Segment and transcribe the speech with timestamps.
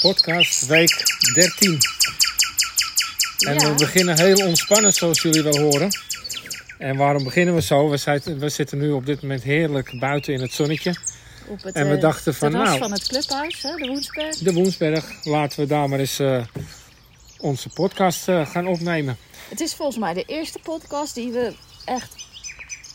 [0.00, 1.02] podcast week
[1.34, 1.78] 13.
[3.46, 3.68] En Ja.
[3.68, 5.88] we beginnen heel ontspannen, zoals jullie wel horen.
[6.78, 7.88] En waarom beginnen we zo?
[7.88, 10.94] We, zijn, we zitten nu op dit moment heerlijk buiten in het zonnetje.
[11.46, 14.36] Op het En we eh, dachten van, nou- van het clubhuis, hè, de Woensberg.
[14.36, 16.44] De Woensberg, laten we daar maar eens eh,
[17.38, 19.16] onze podcast eh, gaan opnemen.
[19.48, 21.52] Het is volgens mij de eerste podcast die we
[21.84, 22.14] echt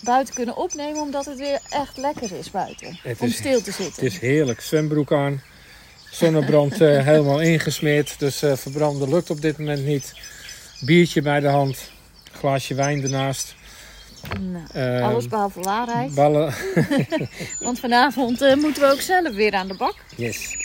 [0.03, 2.99] buiten kunnen opnemen, omdat het weer echt lekker is buiten.
[3.03, 4.03] Het om is- stil te zitten.
[4.03, 4.61] Het is heerlijk.
[4.61, 5.41] Zwembroek aan.
[6.13, 8.19] Zonnebrand eh, helemaal ingesmeerd.
[8.19, 10.13] Dus eh, verbranden lukt op dit moment niet.
[10.81, 11.91] Biertje bij de hand.
[12.31, 13.55] Glaasje wijn ernaast.
[14.39, 16.15] Nou, Ehm, alles behalve waarheid.
[16.15, 16.53] Ballen.
[17.59, 19.95] Want vanavond eh, moeten we ook zelf weer aan de bak.
[20.15, 20.57] Yes.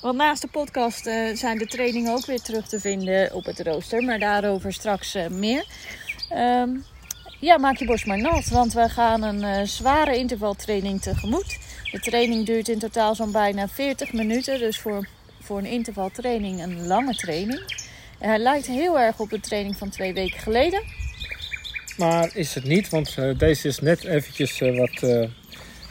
[0.00, 1.02] Want naast de podcast
[1.34, 4.02] zijn de trainingen ook weer terug te vinden op het rooster.
[4.02, 5.66] Maar daarover straks meer.
[6.28, 6.68] Ehm,
[7.40, 8.48] ja, maak je borst maar nat.
[8.48, 11.58] Want we gaan een zware intervaltraining tegemoet.
[11.94, 14.58] De training duurt in totaal zo'n bijna 40 minuten.
[14.58, 15.06] Dus voor,
[15.42, 17.60] voor een intervaltraining een lange training.
[18.18, 20.82] En hij lijkt heel erg op de training van twee weken geleden.
[21.96, 25.28] Maar is het niet, want eh, deze is net eventjes eh, wat, eh, wat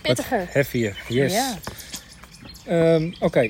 [0.02, 0.48] Pittiger.
[0.50, 0.98] heavier.
[1.08, 1.34] Yes.
[1.34, 1.58] Ja,
[2.66, 3.50] Ehm, Oké,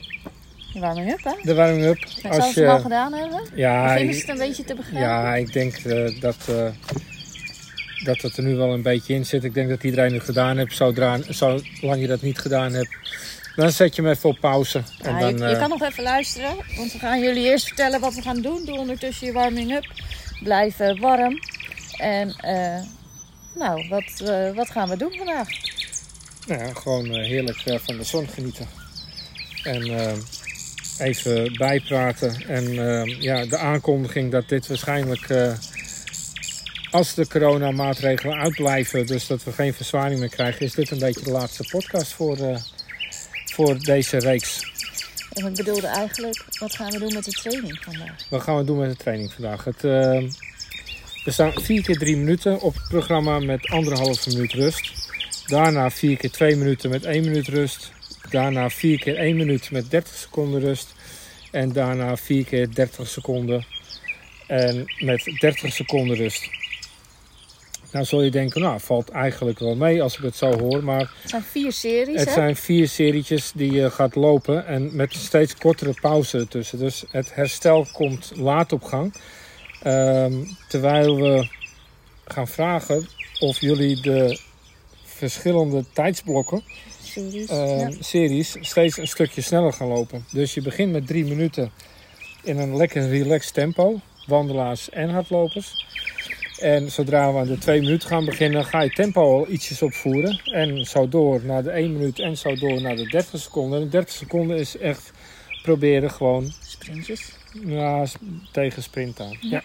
[0.73, 1.31] de warming up hè.
[1.41, 1.97] de warming-up.
[2.21, 3.41] Zou ze hem al gedaan hebben?
[3.55, 5.09] ja, Beginnen ze ik- het een beetje te begrijpen?
[5.09, 6.65] ja, ik denk eh, dat, eh,
[8.03, 9.43] dat het er nu wel een beetje in zit.
[9.43, 10.75] Ik denk dat iedereen het gedaan heeft.
[10.75, 12.95] Zodra, zolang je dat niet gedaan hebt,
[13.55, 14.83] dan zet je hem even op pauze.
[15.01, 17.67] En Ja, dan, je, je eh, kan nog even luisteren, want we gaan jullie eerst
[17.67, 18.65] vertellen wat we gaan doen.
[18.65, 19.85] Doe ondertussen je warming-up.
[20.43, 21.39] Blijf eh, warm.
[21.97, 22.81] En eh,
[23.55, 25.47] nou, wat, wat gaan we doen vandaag?
[26.47, 28.67] Nou ja, gewoon heerlijk van de zon genieten.
[29.63, 29.91] En
[30.99, 32.47] even bijpraten.
[32.47, 32.73] En
[33.21, 35.27] ja, de aankondiging dat dit waarschijnlijk,
[36.93, 41.23] als de coronamaatregelen uitblijven, dus dat we geen verzwaring meer krijgen, is dit een beetje
[41.23, 42.57] de laatste podcast voor, eh,
[43.45, 44.71] voor deze reeks.
[45.33, 48.25] En ik bedoelde eigenlijk, wat gaan we doen met de training vandaag?
[48.29, 49.63] Wat gaan we doen met de training vandaag?
[49.63, 50.15] Het, eh,
[51.25, 54.91] er staan 4 keer 3 minuten op het programma met anderhalve minuut rust.
[55.47, 57.91] Daarna 4 keer 2 minuten met 1 minuut rust.
[58.29, 60.93] Daarna 4 keer 1 minuut met 30 seconden rust.
[61.51, 63.65] En daarna 4 keer 30 seconden
[64.47, 66.61] en met 30 seconden rust.
[67.93, 70.83] Nou zul je denken, nou valt eigenlijk wel mee als ik het zo hoor.
[70.83, 72.33] Maar Het zijn vier series, het hè?
[72.33, 76.79] zijn vier serietjes die je gaat lopen en met steeds kortere pauze ertussen.
[76.79, 79.13] Dus het herstel komt laat op gang.
[79.83, 80.33] Ehm,
[80.67, 81.47] terwijl we
[82.25, 83.07] gaan vragen
[83.39, 84.39] of jullie de
[85.03, 86.63] verschillende tijdsblokken,
[87.03, 87.91] Series, ehm, ja.
[87.99, 90.25] series, steeds een stukje sneller gaan lopen.
[90.31, 91.71] Dus je begint met drie minuten
[92.43, 93.99] in een lekker relaxed tempo.
[94.27, 95.85] Wandelaars en hardlopers.
[96.59, 100.41] En zodra we aan de twee minuten gaan beginnen, ga je tempo al ietsjes opvoeren.
[100.43, 103.79] En zo door naar de 1 minuut en zo door naar de 30 seconden.
[103.79, 105.11] En de 30 seconden is echt
[105.63, 107.31] proberen gewoon Sprintjes.
[107.65, 108.05] ja,
[108.51, 109.37] tegen sprint aan.
[109.39, 109.63] Ja.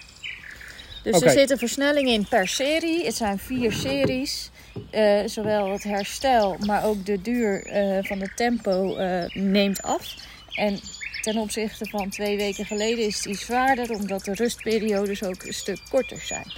[1.03, 3.05] Dus er zit een versnelling in per serie.
[3.05, 4.51] Het zijn vier series.
[4.91, 10.15] Eh, zowel het herstel, maar ook de duur eh, van het tempo eh, neemt af.
[10.59, 10.81] En
[11.21, 15.81] ten opzichte van twee weken geleden is die zwaarder, omdat de rustperiodes ook een stuk
[15.91, 16.53] korter zijn.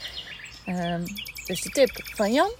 [0.65, 1.05] Ehm,
[1.47, 2.50] dus de tip van Jan: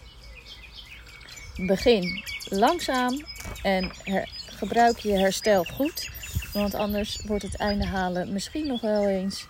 [1.56, 3.25] begin langzaam
[3.62, 4.28] en her-
[4.61, 6.11] gebruik je herstel goed.
[6.53, 9.47] Want anders wordt het einde halen misschien nog wel eens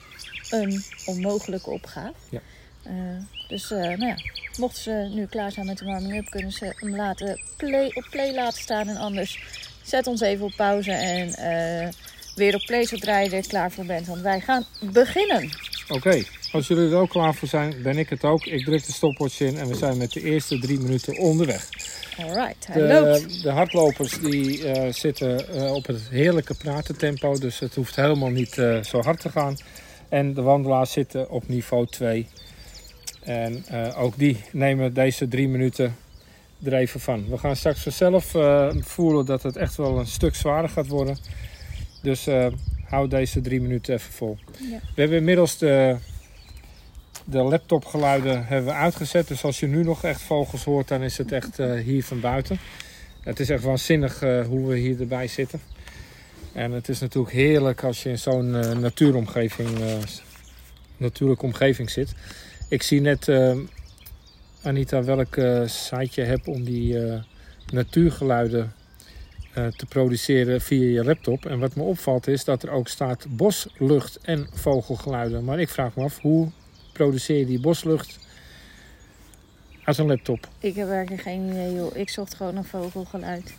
[0.50, 2.14] een onmogelijke opgave.
[2.30, 2.40] Ja.
[2.82, 2.92] Eh,
[3.48, 4.16] dus eh, nou ja,
[4.56, 8.34] mochten ze nu klaar zijn met de warming-up, kunnen ze hem laten play, op play
[8.34, 8.88] laten staan.
[8.88, 9.42] En anders
[9.90, 11.88] zet ons even op pauze en eh,
[12.34, 14.06] weer op play zodra je er klaar voor bent.
[14.06, 15.50] Want wij gaan beginnen.
[15.88, 18.44] Oké, als jullie er ook klaar voor zijn, ben ik het ook.
[18.44, 21.68] Ik druk de stopwatch in en we zijn met de eerste drie minuten onderweg.
[22.18, 23.30] Alright, hij loopt.
[23.30, 28.30] De, de hardlopers die eh, zitten eh, op het heerlijke pratentempo, dus het hoeft helemaal
[28.30, 28.52] niet
[28.82, 29.56] zo hard te gaan.
[30.08, 32.28] En de wandelaars zitten op niveau 2.
[33.20, 33.64] En
[33.96, 35.96] ook die nemen deze drie minuten
[36.62, 37.28] er even van.
[37.28, 41.16] We gaan straks vanzelf eh, voelen dat het echt wel een stuk zwaarder gaat worden.
[42.02, 42.46] Dus eh,
[42.84, 44.38] hou deze drie minuten even vol.
[44.70, 44.78] Ja.
[44.94, 45.96] We hebben inmiddels de,
[47.24, 49.28] de laptopgeluiden hebben we uitgezet.
[49.28, 52.20] Dus als je nu nog echt vogels hoort, dan is het echt eh, hier van
[52.20, 52.58] buiten.
[53.20, 55.60] Het is echt waanzinnig hoe we hier erbij zitten.
[56.52, 59.68] En het is natuurlijk heerlijk als je in zo'n natuuromgeving,
[60.96, 62.14] natuurlijke omgeving zit.
[62.68, 63.28] Ik zie net,
[64.62, 67.20] Anita, welk eh, site je hebt om die eh,
[67.72, 68.72] natuurgeluiden
[69.54, 71.46] eh, te produceren via je laptop.
[71.46, 75.44] En wat me opvalt is dat er ook staat boslucht en vogelgeluiden.
[75.44, 76.48] Maar ik vraag me af, hoe
[76.92, 78.18] produceer je die boslucht
[79.84, 80.48] uit een laptop?
[80.58, 81.96] Ik heb werkelijk geen idee, joh.
[81.96, 83.54] Ik zocht gewoon een vogelgeluid.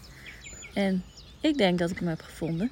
[0.73, 1.03] En
[1.39, 2.71] ik denk dat ik hem heb gevonden.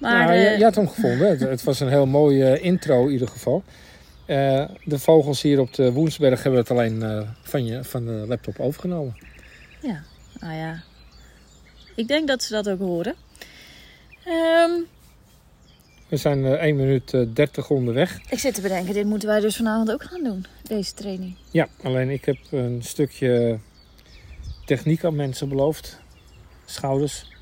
[0.00, 1.28] Maar nou, je, je had hem gevonden.
[1.28, 3.62] het, het was een heel mooie intro in ieder geval.
[4.28, 8.24] Eh, de vogels hier op de Woensberg hebben het alleen eh, van, je, van de
[8.26, 9.16] laptop overgenomen.
[9.82, 10.02] ja,
[10.40, 10.82] nou ja.
[11.94, 13.14] Ik denk dat ze dat ook horen.
[14.24, 14.70] Ehm,
[16.08, 18.20] We zijn eh 1 minuut eh, 30 onderweg.
[18.30, 20.46] ik zit te bedenken, dit moeten wij dus vanavond ook gaan doen.
[20.62, 21.34] Deze training.
[21.50, 23.58] Ja, alleen ik heb een stukje
[24.64, 26.00] techniek aan mensen beloofd.
[26.64, 27.36] Schouders.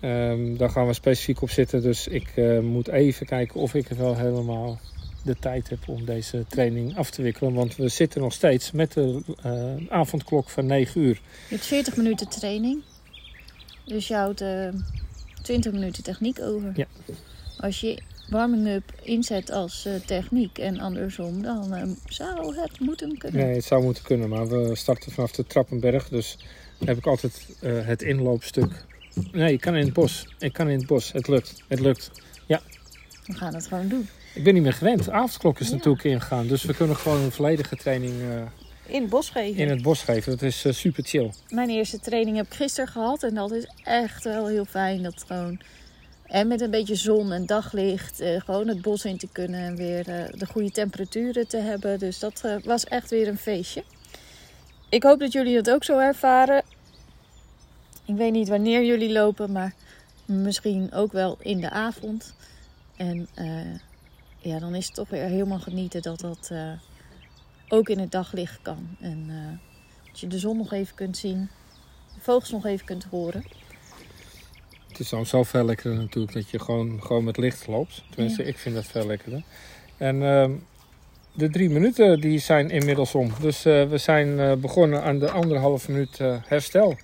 [0.00, 1.82] Ehm, daar gaan we specifiek op zitten.
[1.82, 4.80] Dus ik moet even kijken of ik er wel helemaal
[5.22, 7.54] de tijd heb om deze training af te wikkelen.
[7.54, 11.20] Want we zitten nog steeds met de eh, avondklok van 9 uur.
[11.48, 12.82] Je hebt 40 minuten training.
[13.84, 14.68] Dus je houdt eh
[15.42, 16.72] 20 minuten techniek over.
[16.74, 16.86] Ja.
[17.58, 23.46] Als je warming-up inzet als eh, techniek en andersom, dan eh, zou het moeten kunnen.
[23.46, 26.08] Nee, het zou moeten kunnen, maar we starten vanaf de Trappenberg.
[26.08, 26.38] Dus
[26.84, 28.84] heb ik altijd eh, het inloopstuk.
[29.32, 30.34] Nee, ik kan in het bos.
[30.38, 31.12] Ik kan in het bos.
[31.12, 31.62] Het lukt.
[31.68, 32.10] Het lukt.
[33.26, 34.08] We gaan het gewoon doen.
[34.34, 35.04] Ik ben niet meer gewend.
[35.04, 35.74] De avondklok is Ja.
[35.74, 36.46] natuurlijk ingegaan.
[36.46, 38.42] Dus we kunnen gewoon een volledige training eh,
[38.94, 39.60] In het bos geven.
[39.62, 40.30] in het bos geven.
[40.32, 41.30] Dat is eh, super chill.
[41.48, 43.22] Mijn eerste training heb ik gisteren gehad.
[43.22, 45.02] En dat is echt wel heel fijn.
[45.02, 45.60] Dat gewoon.
[46.26, 48.20] En met een beetje zon en daglicht.
[48.20, 49.60] eh, gewoon het bos in te kunnen.
[49.60, 51.98] En weer eh, de goede temperaturen te hebben.
[51.98, 53.84] Dus dat eh, was echt weer een feestje.
[54.88, 56.62] Ik hoop dat jullie het ook zo ervaren.
[58.06, 59.52] Ik weet niet wanneer jullie lopen.
[59.52, 59.74] Maar
[60.24, 62.34] misschien ook wel in de avond.
[62.96, 63.46] En eh,
[64.42, 66.72] ja, dan is het toch weer helemaal genieten dat dat eh,
[67.68, 68.96] ook in het daglicht kan.
[69.00, 69.58] En eh,
[70.06, 71.48] dat je de zon nog even kunt zien.
[72.14, 73.44] De vogels nog even kunt horen.
[74.88, 78.02] Het is dan zo veel lekkerder natuurlijk dat je gewoon, gewoon met licht loopt.
[78.10, 79.42] Tenminste, ik vind dat veel lekkerder.
[79.96, 80.52] En ehm,
[81.32, 83.32] de drie minuten die zijn inmiddels om.
[83.40, 86.96] Dus eh, we zijn begonnen aan de anderhalve minuut herstel.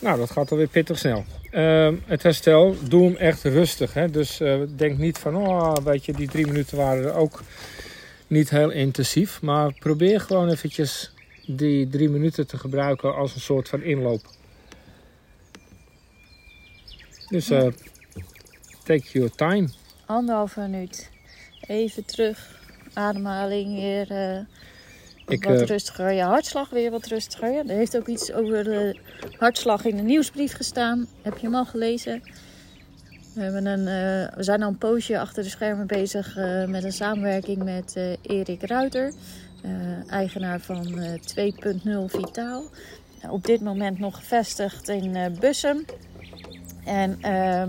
[0.00, 1.24] Nou, dat gaat alweer pittig snel.
[1.50, 3.94] Ehm, het herstel, doe hem echt rustig.
[3.94, 4.10] Hè?
[4.10, 7.42] Dus eh, denk niet van, oh, weet je, die drie minuten waren ook
[8.26, 9.42] niet heel intensief.
[9.42, 11.12] Maar probeer gewoon eventjes
[11.46, 14.22] die drie minuten te gebruiken als een soort van inloop.
[17.28, 17.66] Dus eh,
[18.84, 19.68] take your time.
[20.06, 21.10] Anderhalve minuut.
[21.60, 22.58] Even terug.
[22.92, 24.46] Ademhaling weer
[25.30, 26.12] Ik, wat eh, rustiger.
[26.12, 27.54] Je hartslag weer wat rustiger.
[27.56, 28.98] Er heeft ook iets over de
[29.38, 31.06] hartslag in de nieuwsbrief gestaan.
[31.22, 32.22] Heb je hem al gelezen?
[33.34, 36.84] We, hebben een, eh, we zijn al een poosje achter de schermen bezig eh, met
[36.84, 39.12] een samenwerking met eh, Erik Ruiter.
[40.08, 42.64] eigenaar van eh 2.0 Vitaal.
[43.30, 45.84] op dit moment nog gevestigd in Bussum.
[46.84, 47.68] En ehm,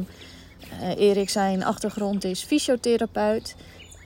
[0.81, 3.55] eh, Erik zijn achtergrond is fysiotherapeut.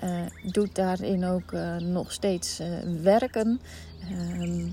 [0.06, 2.68] Eh, doet daarin ook eh, nog steeds eh,
[3.02, 3.62] werken.
[4.10, 4.68] Ehm,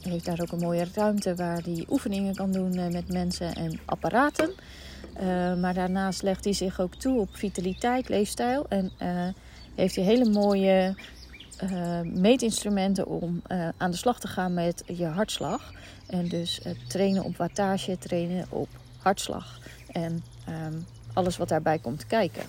[0.00, 4.50] heeft daar ook een mooie ruimte waar hij oefeningen kan doen met mensen en apparaten.
[5.60, 8.66] Maar daarnaast legt hij zich ook toe op vitaliteit, leefstijl.
[8.68, 8.92] En
[9.74, 10.96] heeft hij hele mooie
[12.04, 13.42] meetinstrumenten om
[13.76, 15.72] aan de slag te gaan met je hartslag.
[16.06, 19.58] En dus trainen op wattage, trainen op hartslag.
[19.92, 20.74] En ehm,
[21.12, 22.44] alles wat daarbij komt kijken.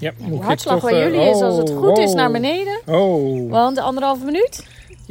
[0.00, 2.80] Ja, De hartslag toch, bij eh, jullie is als het oh, goed is naar beneden.
[2.86, 4.66] Oh, Want de anderhalve minuut,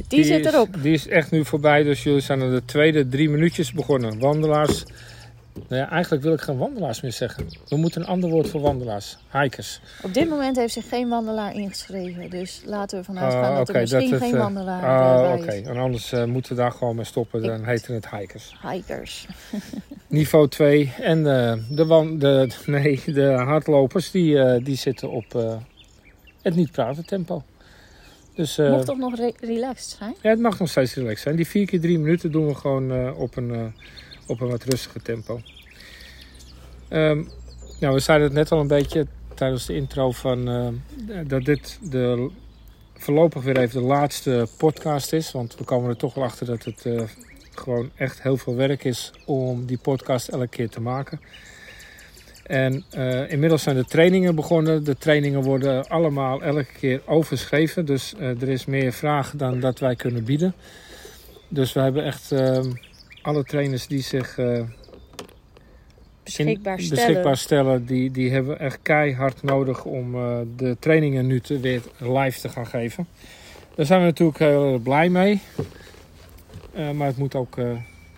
[0.08, 0.68] die, zit is- erop.
[0.82, 4.20] Die is echt nu voorbij, dus jullie zijn aan de tweede drie minuutjes begonnen.
[4.20, 4.84] Wandelaars.
[5.68, 7.46] Nou ja, eigenlijk wil ik geen wandelaars meer zeggen.
[7.68, 9.18] We moeten een ander woord voor wandelaars.
[9.32, 9.82] Hikers.
[10.04, 12.30] Op dit moment heeft zich geen wandelaar ingeschreven.
[12.30, 15.34] Dus laten we vanuit gaan Ah, dat oké, er misschien het, geen eh, wandelaar bij
[15.42, 17.42] Oké, en anders eh, moeten we daar gewoon mee stoppen.
[17.42, 18.56] Dan heten het hikers.
[18.72, 19.28] Hikers.
[20.08, 20.94] Niveau 2.
[21.02, 25.58] En de, de, de, nee, de hardlopers die, die zitten op
[26.42, 27.44] het niet praten tempo.
[28.36, 30.16] Dus eh, Mocht toch nog re- relaxed zijn?
[30.22, 31.36] ja, het mag nog steeds relaxed zijn.
[31.36, 33.74] Die vier keer drie minuten doen we gewoon op, een,
[34.30, 35.42] op een wat rustiger tempo.
[36.88, 37.24] Ehm,
[37.80, 40.68] nou, we zeiden het net al een beetje tijdens de intro van eh,
[41.28, 42.30] dat dit de,
[42.94, 45.32] voorlopig weer even de laatste podcast is.
[45.32, 47.02] Want we komen er toch wel achter dat het eh,
[47.56, 51.20] gewoon echt heel veel werk is om die podcast elke keer te maken.
[52.44, 54.84] En eh, inmiddels zijn de trainingen begonnen.
[54.84, 57.86] De trainingen worden allemaal elke keer overschreven.
[57.86, 60.54] Dus er is meer vraag dan dat wij kunnen bieden.
[61.48, 62.72] Dus we hebben echt ehm,
[63.22, 64.62] alle trainers die zich eh,
[66.24, 67.06] Beschikbaar stellen.
[67.06, 71.60] beschikbaar stellen, die, die hebben we echt keihard nodig om eh, de trainingen nu te,
[71.60, 73.08] weer live te gaan geven.
[73.76, 75.42] Daar zijn we natuurlijk heel blij mee.
[76.74, 77.58] Eh, maar het moet ook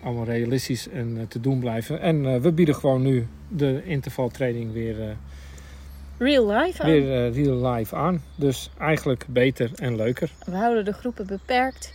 [0.02, 2.00] allemaal realistisch en te doen blijven.
[2.00, 5.16] En we bieden gewoon nu de intervaltraining weer,
[6.18, 6.82] Real life.
[6.82, 6.90] aan.
[6.90, 8.22] weer real live aan.
[8.34, 10.30] Dus eigenlijk beter en leuker.
[10.44, 11.92] We houden de groepen beperkt.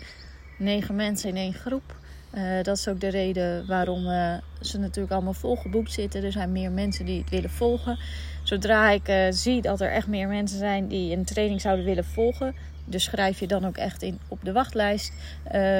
[0.58, 1.96] Negen mensen in één groep.
[2.38, 6.24] Eh, dat is ook de reden waarom eh, ze natuurlijk allemaal volgeboekt zitten.
[6.24, 8.00] Er zijn meer mensen die het willen volgen.
[8.44, 12.06] Zodra ik eh, zie dat er echt meer mensen zijn die een training zouden willen
[12.06, 15.13] volgen, dus schrijf je dan ook echt in op de wachtlijst,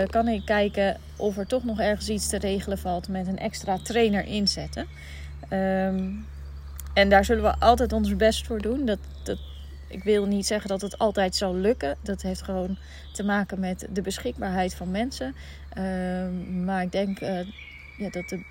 [0.09, 3.77] kan ik kijken of er toch nog ergens iets te regelen valt met een extra
[3.77, 4.85] trainer inzetten.
[5.49, 6.09] Ehm,
[6.93, 8.85] en daar zullen we altijd ons best voor doen.
[8.85, 8.99] Dat,
[9.88, 11.98] ik wil niet zeggen dat het altijd zal lukken.
[12.01, 12.77] Dat heeft gewoon
[13.13, 15.36] te maken met de beschikbaarheid van mensen.
[15.70, 17.48] Ehm, maar ik denk eh,
[17.98, 18.44] ja, dat de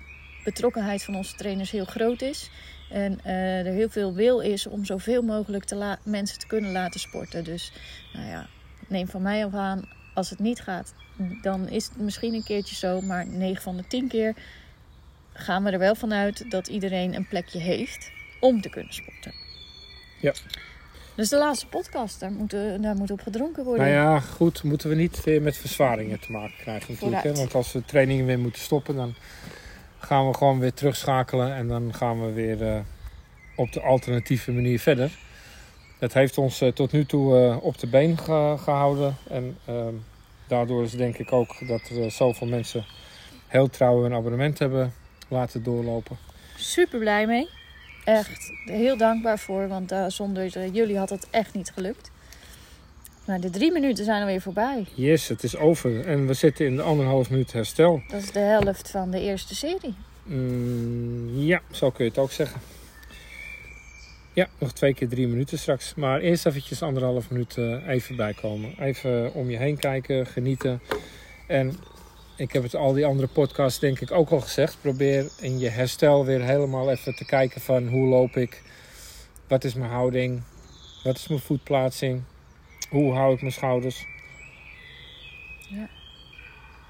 [0.43, 2.49] betrokkenheid van onze trainers heel groot is.
[2.89, 6.99] En eh, er heel veel wil is om zoveel mogelijk te mensen te kunnen laten
[6.99, 7.43] sporten.
[7.43, 7.71] Dus
[8.13, 8.47] nou ja,
[8.87, 10.93] neem van mij af aan, als het niet gaat,
[11.41, 13.01] dan is het misschien een keertje zo.
[13.01, 14.35] Maar 9 van de 10 keer
[15.33, 19.33] gaan we er wel vanuit dat iedereen een plekje heeft om te kunnen sporten.
[20.21, 20.33] Ja.
[21.17, 23.85] Dus de laatste podcast, daar moet, daar moet op gedronken worden.
[23.85, 27.23] Nou ja, goed, moeten we niet weer met verzwaringen te maken krijgen natuurlijk.
[27.23, 27.33] Hè?
[27.33, 29.13] Want als we trainingen weer moeten stoppen, dan
[29.99, 31.53] gaan we gewoon weer terugschakelen.
[31.55, 32.79] En dan gaan we weer eh,
[33.55, 35.11] op de alternatieve manier verder.
[35.99, 39.15] Het heeft ons eh, tot nu toe eh, op de been ge- gehouden.
[39.29, 39.93] En ehm,
[40.47, 42.85] daardoor is denk ik ook dat er zoveel mensen
[43.47, 44.93] heel trouw hun abonnement hebben
[45.27, 46.17] laten doorlopen.
[46.55, 47.49] Super blij mee.
[48.07, 52.11] Echt heel dankbaar voor, want eh, zonder eh, jullie had het echt niet gelukt.
[53.25, 54.85] Maar de drie minuten zijn alweer voorbij.
[54.93, 56.05] Yes, het is over.
[56.05, 58.01] En we zitten in de anderhalf minuut herstel.
[58.07, 59.93] Dat is de helft van de eerste serie.
[60.23, 62.61] Mm, ja, zo kun je het ook zeggen.
[64.33, 65.95] Ja, nog twee keer drie minuten straks.
[65.95, 68.73] Maar eerst eventjes anderhalf minuut eh, even bijkomen.
[68.79, 70.81] Even om je heen kijken, genieten.
[71.47, 71.77] En
[72.37, 74.77] ik heb het al die andere podcasts denk ik ook al gezegd.
[74.81, 78.61] Probeer in je herstel weer helemaal even te kijken van hoe loop ik?
[79.47, 80.41] Wat is mijn houding?
[81.03, 82.21] Wat is mijn voetplaatsing?
[82.89, 84.05] Hoe hou ik mijn schouders?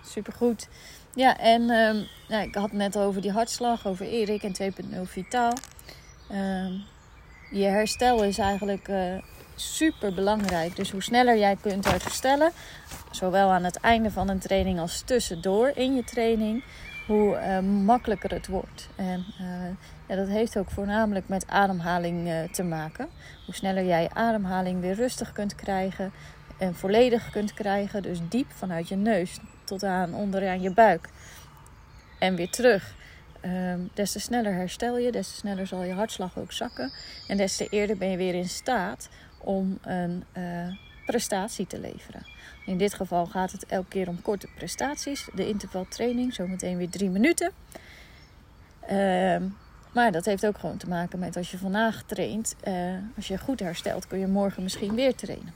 [0.05, 0.67] Supergoed.
[1.15, 5.53] Ja, en ehm, ik had het net over die hartslag, over Erik en 2.0 Vitaal.
[6.29, 6.71] Ehm,
[7.51, 9.15] je herstel is eigenlijk eh,
[9.61, 10.75] super belangrijk.
[10.75, 12.51] Dus hoe sneller jij kunt herstellen,
[13.11, 16.63] zowel aan het einde van een training als tussendoor in je training,
[17.07, 18.89] hoe eh, makkelijker het wordt.
[18.95, 19.45] En eh,
[20.07, 23.07] ja, dat heeft ook voornamelijk met ademhaling eh, te maken.
[23.45, 26.11] Hoe sneller jij ademhaling weer rustig kunt krijgen
[26.57, 31.09] en volledig kunt krijgen, dus diep vanuit je neus tot aan onderaan je buik
[32.19, 32.95] en weer terug.
[33.41, 36.91] Ehm, des te sneller herstel je, des te sneller zal je hartslag ook zakken.
[37.27, 40.43] En des te eerder ben je weer in staat om een eh,
[41.05, 42.25] prestatie te leveren.
[42.65, 45.27] In dit geval gaat het elke keer om korte prestaties.
[45.33, 47.51] De intervaltraining, zometeen weer drie minuten.
[48.79, 49.43] Ehm,
[49.91, 52.55] maar dat heeft ook gewoon te maken met als je vandaag traint.
[52.63, 52.73] eh,
[53.15, 55.53] als je goed herstelt, kun je morgen misschien weer trainen.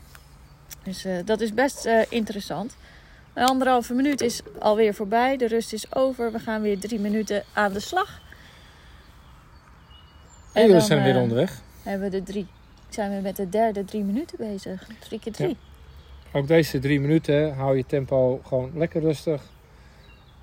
[0.84, 2.76] Dus eh, dat is best interessant.
[3.34, 5.38] Een anderhalve minuut is alweer voorbij.
[5.38, 6.32] De rust is over.
[6.32, 8.22] We gaan weer drie minuten aan de slag.
[10.54, 11.62] En we dan, zijn weer onderweg.
[11.84, 12.48] Hebben we de drie,
[12.94, 14.88] zijn we met de derde drie minuten bezig.
[15.00, 15.58] Drie keer drie.
[16.32, 19.42] Ook deze drie minuten hou je tempo gewoon lekker rustig.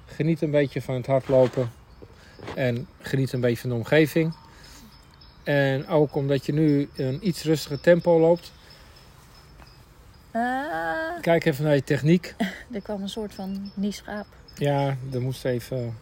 [0.07, 1.71] Geniet een beetje van het hardlopen.
[2.55, 4.35] En geniet een beetje van de omgeving.
[5.45, 8.53] En ook omdat je nu een iets rustiger tempo loopt.
[10.33, 12.35] Ah, Kijk even naar je techniek.
[12.73, 14.27] er kwam een soort van nieschaap.
[14.55, 15.99] Ja, er moest even...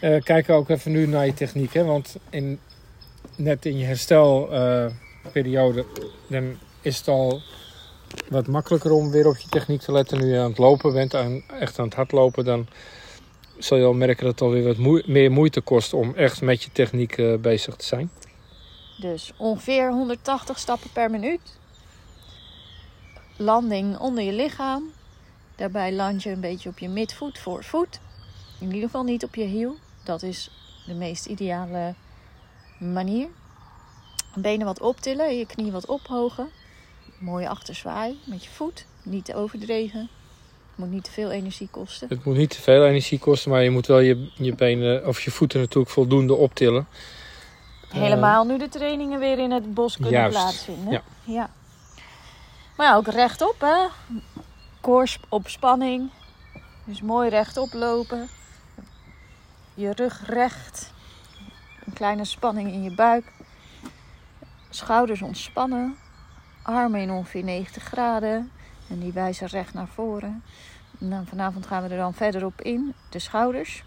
[0.00, 1.74] Eh, kijk ook even nu naar je techniek.
[1.74, 1.84] Hè?
[1.84, 2.58] Want in,
[3.36, 3.84] net in je
[5.32, 5.84] herstelperiode
[6.26, 7.40] dan is het al
[8.28, 10.18] wat makkelijker om weer op je techniek te letten.
[10.18, 12.66] Nu je aan het lopen bent, aan, echt aan het hardlopen, dan
[13.58, 16.72] zul je al merken dat het alweer wat meer moeite kost om echt met je
[16.72, 18.10] techniek eh, bezig te zijn.
[19.00, 21.40] Dus ongeveer 180 stappen per minuut.
[23.36, 24.82] Landing onder je lichaam.
[25.56, 28.00] Daarbij land je een beetje op je midvoet, voorvoet.
[28.60, 29.76] In ieder geval niet op je hiel.
[30.04, 30.50] Dat is
[30.86, 31.94] de meest ideale
[32.78, 33.28] manier.
[34.36, 36.48] Benen wat optillen, je knie wat ophogen.
[37.18, 38.86] Mooie achterzwaai met je voet.
[39.02, 40.08] Niet te overdreven.
[40.74, 42.08] Moet niet te veel energie kosten.
[42.08, 45.20] Het moet niet te veel energie kosten, maar je moet wel je, je benen of
[45.20, 46.86] je voeten natuurlijk voldoende optillen.
[47.88, 50.92] Helemaal nu de trainingen weer in het bos kunnen Juist, plaatsvinden.
[50.92, 51.02] ja.
[51.24, 51.50] ja.
[52.76, 53.86] Maar ja, ook rechtop, hè.
[54.80, 56.10] Koors op spanning.
[56.84, 58.28] Dus mooi rechtop lopen.
[59.74, 60.92] Je rug recht.
[61.86, 63.24] Een kleine spanning in je buik.
[64.76, 65.96] Schouders ontspannen.
[66.62, 68.50] Armen in ongeveer 90 graden.
[68.88, 70.42] En die wijzen recht naar voren.
[71.00, 72.94] En dan vanavond gaan we er dan verder op in.
[73.10, 73.84] De schouders.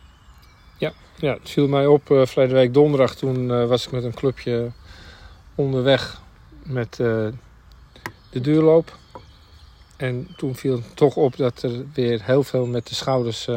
[1.17, 3.15] Ja, het viel mij op verleden week donderdag.
[3.15, 4.71] Toen eh, was ik met een clubje
[5.55, 6.21] onderweg
[6.63, 7.27] met eh,
[8.29, 8.97] de duurloop.
[9.97, 13.49] En toen viel het toch op dat er weer heel veel met de schouders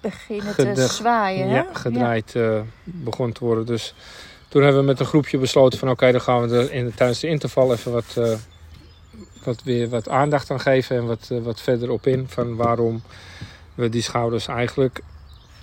[0.00, 1.48] beginnen te zwaaien.
[1.48, 1.56] hè?
[1.56, 2.36] ja, gedraaid
[2.84, 3.66] begon te worden.
[3.66, 3.94] Dus
[4.54, 7.20] toen hebben we met een groepje besloten van oké, dan gaan we er in, tijdens
[7.20, 8.32] de interval even wat, eh,
[9.44, 13.02] wat, weer wat aandacht aan geven en wat, eh, wat verder op in van waarom
[13.74, 15.00] we die schouders eigenlijk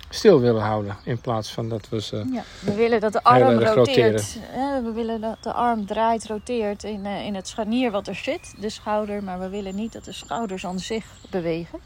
[0.08, 3.58] stil willen houden in plaats van dat we ze Ja, we willen dat de arm
[3.58, 4.38] roteert.
[4.82, 8.54] we willen dat de arm draait, roteert in, eh, in het scharnier wat er zit,
[8.58, 9.22] de schouder.
[9.22, 11.78] Maar we willen niet dat de schouders aan zich bewegen.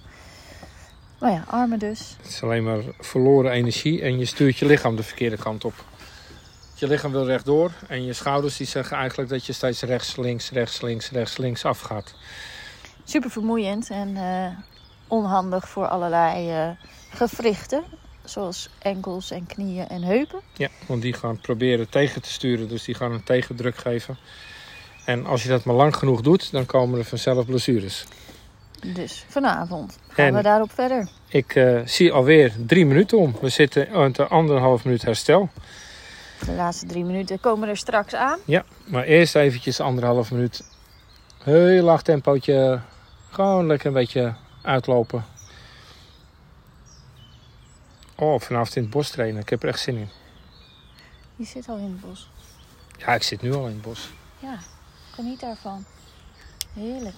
[1.18, 2.16] Maar ja, armen dus.
[2.22, 5.74] Het is alleen maar verloren energie en je stuurt je lichaam de verkeerde kant op.
[6.78, 10.50] Je lichaam wil rechtdoor en je schouders die zeggen eigenlijk dat je steeds rechts, links,
[10.50, 12.14] rechts, links, rechts, links afgaat.
[13.04, 14.46] Super vermoeiend en eh,
[15.08, 16.68] onhandig voor allerlei eh,
[17.10, 17.84] gewrichten.
[18.24, 20.40] Zoals enkels en knieën en heupen.
[20.56, 24.16] Ja, want die gaan proberen tegen te sturen, dus die gaan een tegendruk geven.
[25.04, 28.04] En als je dat maar lang genoeg doet, dan komen er vanzelf blessures.
[28.94, 31.08] Dus vanavond gaan En- we daarop verder.
[31.28, 33.36] Ik eh, zie alweer drie minuten om.
[33.40, 35.48] We zitten aan de anderhalf minuut herstel.
[36.44, 38.38] De laatste drie minuten komen er straks aan.
[38.44, 40.64] Ja, maar eerst eventjes anderhalf minuut.
[41.42, 42.80] Heel laag tempootje.
[43.30, 45.24] Gewoon lekker een beetje uitlopen.
[48.14, 49.40] Oh, vanavond in het bos trainen.
[49.40, 50.08] Ik heb er echt zin in.
[51.36, 52.30] Je zit al in het bos.
[52.98, 54.10] Ja, ik zit nu al in het bos.
[54.38, 54.58] Ja,
[55.10, 55.84] geniet daarvan.
[56.72, 57.16] Heerlijk.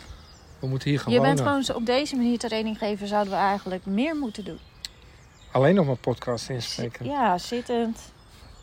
[0.58, 1.34] We moeten hier gaan Je wonen.
[1.34, 4.58] bent gewoon op deze manier training geven, zouden we eigenlijk meer moeten doen.
[5.52, 7.06] Alleen nog maar podcast inspreken.
[7.06, 7.98] Ja, zittend.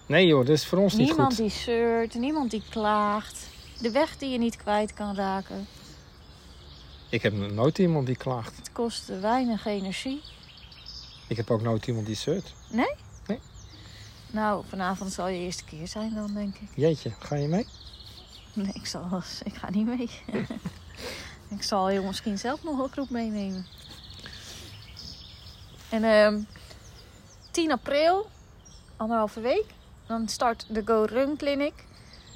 [0.05, 1.37] Nee joh, dat is voor ons niet Niemand goed.
[1.37, 3.47] die zeurt, niemand die klaagt.
[3.81, 5.67] De weg die je niet kwijt kan raken.
[7.09, 8.57] Ik heb nooit iemand die klaagt.
[8.57, 10.21] Het kost weinig energie.
[11.27, 12.53] Ik heb ook nooit iemand die zeurt.
[14.35, 16.69] Nou, vanavond zal je eerste keer zijn dan, denk ik.
[16.75, 17.67] Jeetje, ga je mee?
[18.53, 20.09] Nee, ik, zal, ik ga niet mee.
[21.57, 23.65] ik zal heel misschien zelf nog een groep meenemen.
[25.89, 26.41] En ehm
[27.51, 28.29] 10 april,
[28.97, 29.65] anderhalve week,
[30.07, 31.73] dan start de Go Run Clinic.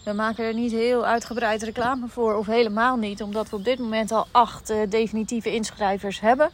[0.06, 3.80] We maken er niet heel uitgebreid reclame voor, of helemaal niet, omdat we op dit
[3.80, 6.50] moment al acht eh, definitieve inschrijvers hebben.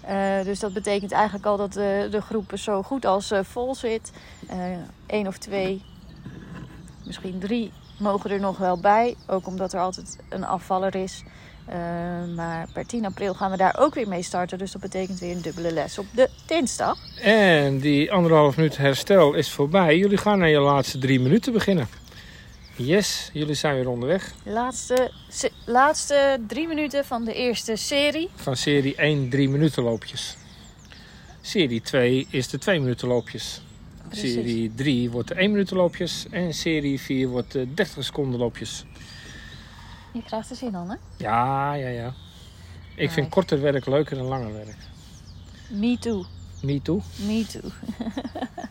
[0.00, 3.74] Eh, dus dat betekent eigenlijk al dat de, de groep zo goed als eh, vol
[3.74, 4.12] zit.
[5.06, 5.82] Eén of twee,
[7.04, 9.16] misschien drie mogen er nog wel bij.
[9.26, 11.22] Ook omdat er altijd een afvaller is.
[11.66, 11.76] Eh,
[12.34, 14.58] maar per 10 april gaan we daar ook weer mee starten.
[14.58, 16.98] Dus dat betekent weer een dubbele les op de dinsdag.
[17.22, 19.98] En die anderhalf minuut herstel is voorbij.
[19.98, 21.88] Jullie gaan naar je laatste drie minuten beginnen.
[22.76, 24.32] Yes, jullie zijn weer onderweg.
[24.42, 25.10] Laatste,
[25.64, 28.28] laatste drie minuten van de eerste serie.
[28.34, 30.36] Van serie 1 drie minuten loopjes.
[31.40, 33.62] Serie 2 is de 2 minuten loopjes.
[34.08, 34.32] Precies.
[34.32, 36.26] Serie 3 wordt de 1 minuten loopjes.
[36.30, 38.84] En serie 4 wordt de 30 seconden loopjes.
[40.14, 40.96] Je krijgt er zin aan, hè?
[41.16, 42.12] Ja, ja, ja.
[42.96, 44.76] Ik vind korter werk leuker dan langer werk.
[45.68, 46.24] Me too.
[46.62, 47.00] Me too.
[47.16, 47.70] Me too.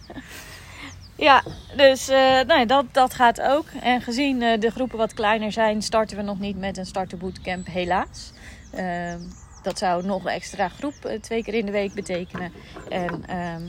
[1.27, 1.43] ja,
[1.75, 2.07] dus
[2.47, 3.65] nee, dat, dat gaat ook.
[3.81, 7.67] En gezien eh, de groepen wat kleiner zijn, starten we nog niet met een starterbootcamp,
[7.67, 8.31] helaas.
[8.71, 9.19] Ehm,
[9.63, 12.51] dat zou nog een extra groep eh, twee keer in de week betekenen.
[12.89, 13.61] En ehm,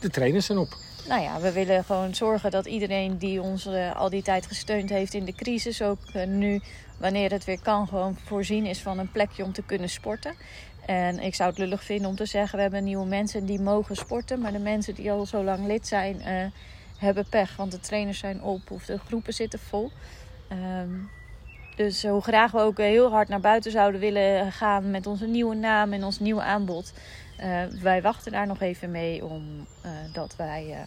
[0.00, 0.76] De trainers zijn op.
[1.08, 4.90] nou ja, we willen gewoon zorgen dat iedereen die ons eh, al die tijd gesteund
[4.90, 6.60] heeft in de crisis, ook eh, nu,
[6.98, 10.34] wanneer het weer kan, gewoon voorzien is van een plekje om te kunnen sporten.
[10.86, 13.96] En ik zou het lullig vinden om te zeggen, we hebben nieuwe mensen die mogen
[13.96, 14.40] sporten.
[14.40, 16.46] Maar de mensen die al zo lang lid zijn, eh,
[16.98, 17.56] hebben pech.
[17.56, 19.90] Want de trainers zijn op of de groepen zitten vol.
[20.48, 20.90] Ehm,
[21.76, 25.54] dus hoe graag we ook heel hard naar buiten zouden willen gaan met onze nieuwe
[25.54, 26.92] naam en ons nieuwe aanbod.
[27.36, 30.78] Eh, wij wachten daar nog even mee omdat wij eh,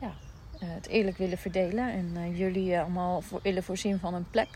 [0.00, 0.12] ja,
[0.60, 1.92] eh, het eerlijk willen verdelen.
[1.92, 4.48] En eh, jullie eh, allemaal voor, willen voorzien van een plek.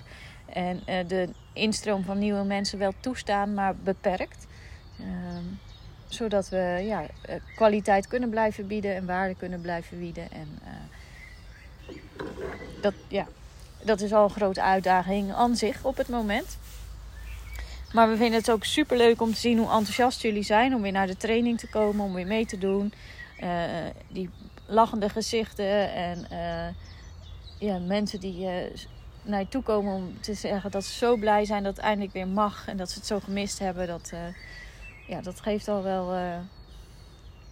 [0.53, 4.47] En eh, de instroom van nieuwe mensen wel toestaan, maar beperkt.
[4.99, 5.45] Ehm,
[6.09, 10.31] zodat we ja, eh, kwaliteit kunnen blijven bieden en waarde kunnen blijven bieden.
[10.31, 11.95] En eh,
[12.81, 13.27] dat, ja,
[13.83, 16.59] dat is al een grote uitdaging aan zich op het moment.
[17.93, 20.83] Maar we vinden het ook super leuk om te zien hoe enthousiast jullie zijn om
[20.83, 22.93] weer naar de training te komen, om weer mee te doen.
[23.39, 23.63] Eh,
[24.09, 24.31] die
[24.67, 26.75] lachende gezichten en eh,
[27.59, 28.77] ja, mensen die eh,
[29.23, 32.13] naar je toe komen om te zeggen dat ze zo blij zijn dat het eindelijk
[32.13, 33.87] weer mag en dat ze het zo gemist hebben.
[33.87, 34.13] Dat,
[35.07, 36.13] ja, dat geeft al wel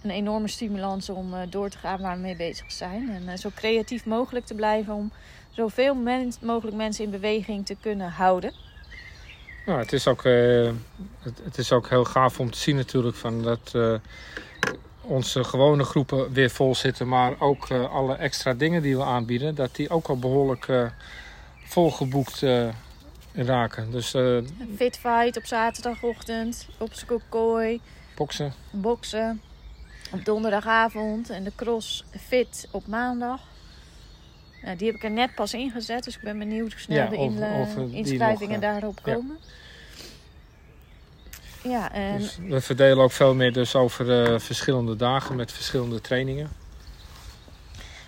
[0.02, 3.10] een enorme stimulans om door te gaan waar we mee bezig zijn.
[3.10, 5.12] En zo creatief mogelijk te blijven om
[5.50, 5.94] zoveel
[6.40, 8.65] mogelijk mensen in beweging te kunnen houden.
[9.66, 10.70] Nou, het, is ook, eh,
[11.18, 13.94] het, het is ook heel gaaf om te zien natuurlijk van dat eh,
[15.00, 17.08] onze gewone groepen weer vol zitten.
[17.08, 20.86] Maar ook eh, alle extra dingen die we aanbieden, dat die ook al behoorlijk eh,
[21.64, 22.44] volgeboekt
[23.32, 23.90] raken.
[23.90, 24.10] Dus
[24.76, 27.80] Fit fight op zaterdagochtend, op Skokooi,
[28.14, 29.40] boksen, boksen,
[30.12, 33.40] op donderdagavond en de crossfit op maandag.
[34.66, 37.06] Uh, die heb ik er net pas ingezet, dus ik ben benieuwd hoe snel Ja,
[37.06, 39.38] de of- inle- of, eh, inschrijvingen nog, eh, daarop komen.
[41.62, 46.00] Ja, en Dus we verdelen ook veel meer dus over eh, verschillende dagen met verschillende
[46.00, 46.48] trainingen.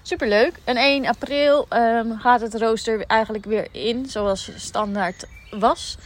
[0.02, 0.52] superleuk.
[0.64, 5.96] En 1 april ehm, gaat het rooster eigenlijk weer in, zoals standaard was.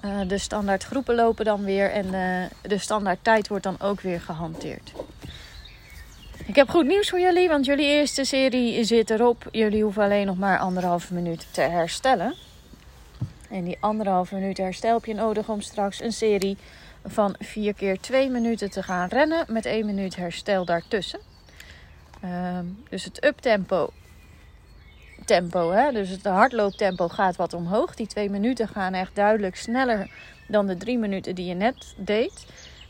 [0.00, 4.00] Eh, de standaard groepen lopen dan weer en eh, de standaard tijd wordt dan ook
[4.00, 4.92] weer gehanteerd.
[6.44, 9.48] Ik heb goed nieuws voor jullie, want jullie eerste serie zit erop.
[9.50, 12.34] Jullie hoeven alleen nog maar anderhalve minuut te herstellen.
[13.50, 16.56] En die anderhalve minuut herstel heb je nodig om straks een serie
[17.04, 21.20] van 4 keer 2 minuten te gaan rennen met 1 minuut herstel daartussen.
[22.20, 23.90] Ehm, dus het uptempo
[25.26, 25.92] tempo, hè?
[25.92, 27.94] dus het hardlooptempo gaat wat omhoog.
[27.94, 30.10] Die 2 minuten gaan echt duidelijk sneller
[30.48, 32.46] dan de 3 minuten die je net deed.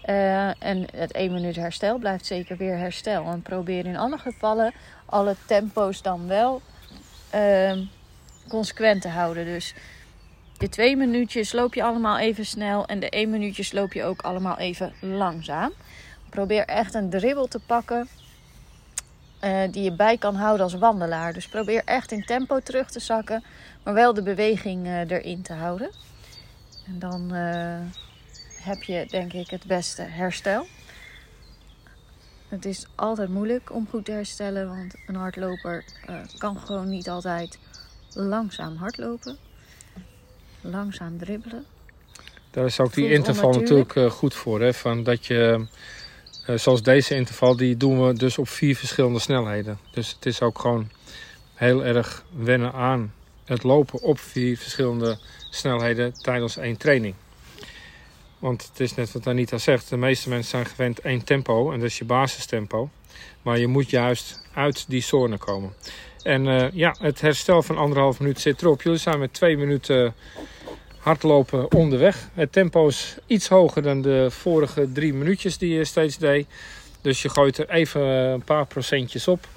[0.06, 3.24] Eh, en het 1 minuut herstel blijft zeker weer herstel.
[3.24, 4.72] En probeer in alle gevallen
[5.06, 6.62] alle tempo's dan wel
[7.30, 7.84] ehm,
[8.48, 9.44] consequent te houden.
[9.44, 9.74] Dus
[10.58, 14.22] de 2 minuutjes loop je allemaal even snel en de 1 minuutjes loop je ook
[14.22, 15.72] allemaal even langzaam.
[16.30, 18.08] Probeer echt een dribbel te pakken
[19.38, 21.32] eh, die je bij kan houden als wandelaar.
[21.32, 23.44] Dus probeer echt in tempo terug te zakken,
[23.82, 25.90] maar wel de beweging eh, erin te houden.
[26.86, 27.32] En dan
[28.66, 30.66] heb je denk ik het beste herstel.
[32.48, 37.09] Het is altijd moeilijk om goed te herstellen, want een hardloper eh, kan gewoon niet
[37.09, 37.59] altijd
[38.12, 39.37] langzaam hardlopen.
[40.61, 41.64] Langzaam dribbelen.
[42.50, 44.61] Daar is ook die interval natuurlijk eh, goed voor.
[44.61, 44.74] Hè?
[44.74, 45.66] Van dat je,
[46.46, 49.79] eh, zoals deze interval, die doen we dus op vier verschillende snelheden.
[49.90, 50.90] Dus het is ook gewoon
[51.55, 53.12] heel erg wennen aan
[53.44, 55.18] het lopen op vier verschillende
[55.50, 57.14] snelheden tijdens één training.
[58.46, 61.78] Want het is net wat Anita zegt, de meeste mensen zijn gewend één tempo en
[61.78, 62.90] dat is je basistempo.
[63.42, 65.72] Maar je moet juist uit die zone komen.
[66.22, 68.82] En eh, ja, het herstel van anderhalf minuut zit erop.
[68.82, 70.14] Jullie zijn met twee minuten
[70.98, 72.28] hardlopen onderweg.
[72.35, 76.46] Het tempo is iets hoger dan de vorige drie minuutjes die je steeds deed.
[77.00, 79.48] Dus je gooit er even een paar procentjes op.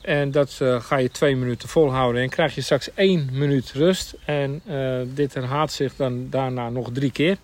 [0.00, 2.22] En dat eh, ga je twee minuten volhouden.
[2.22, 4.14] En krijg je straks één minuut rust.
[4.24, 7.36] En eh, dit herhaalt zich dan daarna nog drie keer.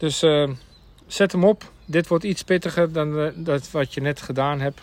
[0.00, 0.50] Dus eh,
[1.06, 1.72] zet hem op.
[1.84, 4.80] Dit wordt iets pittiger dan eh, dat wat je net gedaan hebt.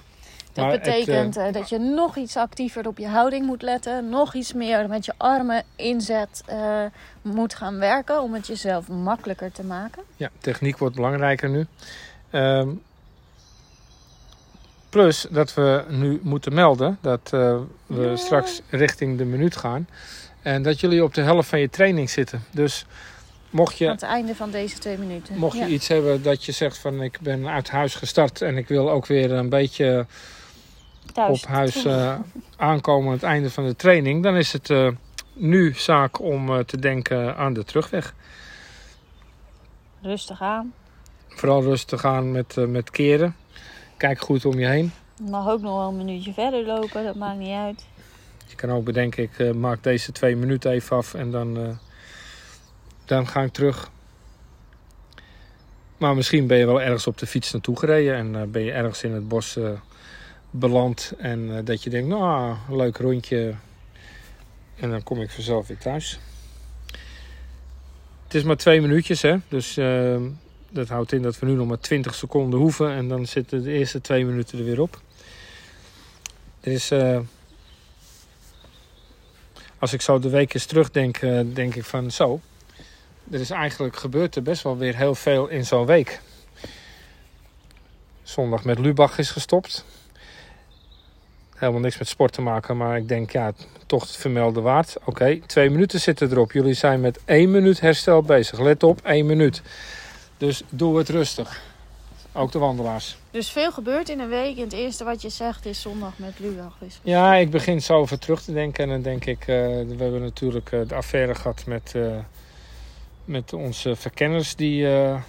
[0.57, 4.09] Dat Maar betekent eh, dat je nog iets actiever op je houding moet letten.
[4.09, 6.83] Nog iets meer met je armen inzet eh,
[7.21, 8.21] moet gaan werken.
[8.21, 10.03] Om het jezelf makkelijker te maken.
[10.15, 11.65] Ja, techniek wordt belangrijker nu.
[12.29, 12.69] Ehm,
[14.89, 19.87] plus dat we nu moeten melden dat eh, we straks richting de minuut gaan.
[20.41, 22.43] En dat jullie op de helft van je training zitten.
[22.51, 22.85] Dus
[23.49, 25.37] mocht Aan je, het einde van deze twee minuten.
[25.37, 25.67] mocht je Ja.
[25.67, 29.05] iets hebben dat je zegt van ik ben uit huis gestart en ik wil ook
[29.05, 30.05] weer een beetje
[31.13, 31.43] Thuis.
[31.43, 32.15] op huis eh,
[32.57, 34.23] aankomen aan het einde van de training.
[34.23, 34.87] Dan is het eh,
[35.33, 38.13] nu zaak om eh, te denken aan de terugweg.
[40.01, 40.73] Rustig aan.
[41.27, 43.35] Vooral rustig aan met, met keren.
[43.97, 44.91] Kijk goed om je heen.
[45.23, 47.03] Je mag ook nog wel een minuutje verder lopen.
[47.03, 47.85] Dat maakt niet uit.
[48.47, 51.79] Je kan ook bedenken, ik maak deze twee minuten even af en dan,
[53.07, 53.89] dan ga ik terug.
[55.97, 58.71] Maar misschien ben je wel ergens op de fiets naartoe gereden en eh, ben je
[58.71, 59.69] ergens in het bos eh,
[60.51, 61.13] beland.
[61.17, 63.53] En eh, dat je denkt, nou, leuk rondje.
[64.75, 66.19] En dan kom ik vanzelf weer thuis.
[68.23, 69.37] Het is maar twee minuutjes, hè.
[69.47, 70.21] Dus eh,
[70.69, 72.91] dat houdt in dat we nu nog maar 20 seconden hoeven.
[72.91, 75.01] En dan zitten de eerste twee minuten er weer op.
[76.61, 77.19] Eh,
[79.79, 81.19] als ik zo de week eens terugdenk,
[81.53, 82.41] denk ik van zo.
[83.31, 86.19] Er is eigenlijk gebeurd er best wel weer heel veel in zo'n week.
[88.23, 89.85] Zondag met Lubach is gestopt.
[91.55, 93.51] Helemaal niks met sport te maken, maar ik denk ja,
[93.85, 94.95] toch het vermelden waard.
[95.05, 96.51] Oké, twee minuten zitten erop.
[96.51, 98.59] Jullie zijn met één minuut herstel bezig.
[98.59, 99.61] Let op, één minuut.
[100.37, 101.61] Dus doe het rustig.
[102.31, 103.17] Ook de wandelaars.
[103.31, 104.57] Dus veel gebeurt in een week.
[104.57, 106.77] En het eerste wat je zegt is zondag met Lubach.
[106.79, 108.83] is Ja, ik begin zo over terug te denken.
[108.83, 112.17] En dan denk ik, eh, we hebben natuurlijk eh, de affaire gehad met, eh,
[113.27, 115.21] met onze verkenners die, eh,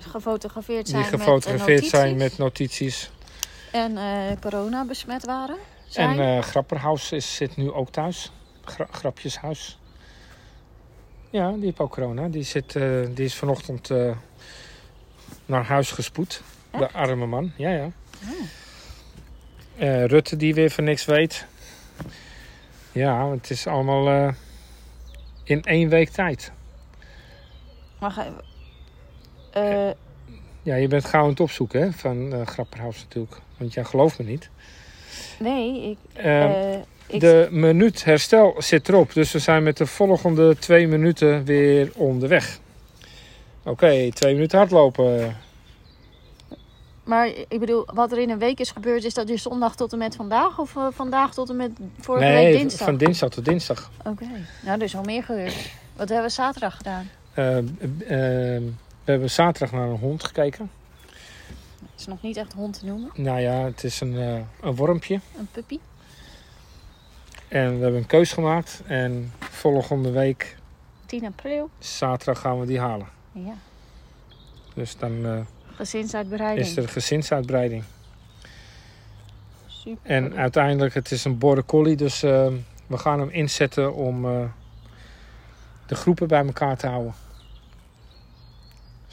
[0.00, 2.28] gefotografeerd zijn die gefotografeerd met, eh, zijn notities.
[2.30, 3.10] met notities.
[3.72, 5.56] En eh, corona besmet waren.
[5.86, 6.20] Zijn.
[6.20, 8.32] En eh Grapperhaus is, zit nu ook thuis.
[8.64, 9.78] Gra- Grapjeshuis.
[11.30, 12.28] Ja, die heeft ook corona.
[12.28, 14.16] Die, zit, eh, die is vanochtend eh,
[15.46, 16.42] naar huis gespoed.
[16.78, 17.84] De arme man, ja ja.
[17.84, 18.46] Oh.
[19.76, 21.46] Eh, Rutte die weer van niks weet.
[22.92, 24.32] Ja, het is allemaal eh,
[25.44, 26.52] in één week tijd.
[28.02, 28.44] Wacht even.
[29.50, 29.90] Eh,
[30.62, 33.40] ja, je bent gauw aan het opzoeken hè, van uh, Grapperhaus natuurlijk.
[33.56, 34.50] Want jij gelooft me niet.
[35.38, 35.98] Nee, ik...
[37.06, 37.20] Ik...
[37.20, 39.12] De minuut herstel zit erop.
[39.12, 42.58] Dus we zijn met de volgende twee minuten weer onderweg.
[43.62, 45.36] Oké, twee minuten hardlopen.
[47.04, 49.92] Maar ik bedoel, wat er in een week is gebeurd, is dat je zondag tot
[49.92, 52.86] en met vandaag of uh, vandaag tot en met vorige nee, week dinsdag?
[52.86, 53.90] van dinsdag tot dinsdag.
[54.04, 54.26] Oké,
[54.62, 55.70] nou er is al meer gebeurd.
[55.96, 57.10] Wat hebben we zaterdag gedaan?
[57.34, 57.64] Uh, uh,
[59.04, 60.70] we hebben zaterdag naar een hond gekeken.
[61.80, 63.10] Het is nog niet echt hond te noemen.
[63.14, 64.14] Nou ja, het is een,
[64.60, 65.20] een wormpje.
[65.38, 65.78] Een puppy.
[67.48, 68.82] En we hebben een keus gemaakt.
[68.86, 70.56] En volgende week...
[71.06, 71.70] 10 april.
[71.78, 73.06] Zaterdag gaan we die halen.
[73.32, 73.54] Ja.
[74.74, 76.66] Dus dan Gezinsuitbreiding.
[76.66, 77.84] Is er gezinsuitbreiding.
[79.66, 80.10] Super.
[80.10, 82.46] En uiteindelijk, het is een border collie, dus uh,
[82.86, 84.22] we gaan hem inzetten om
[85.86, 87.14] de groepen bij elkaar te houden.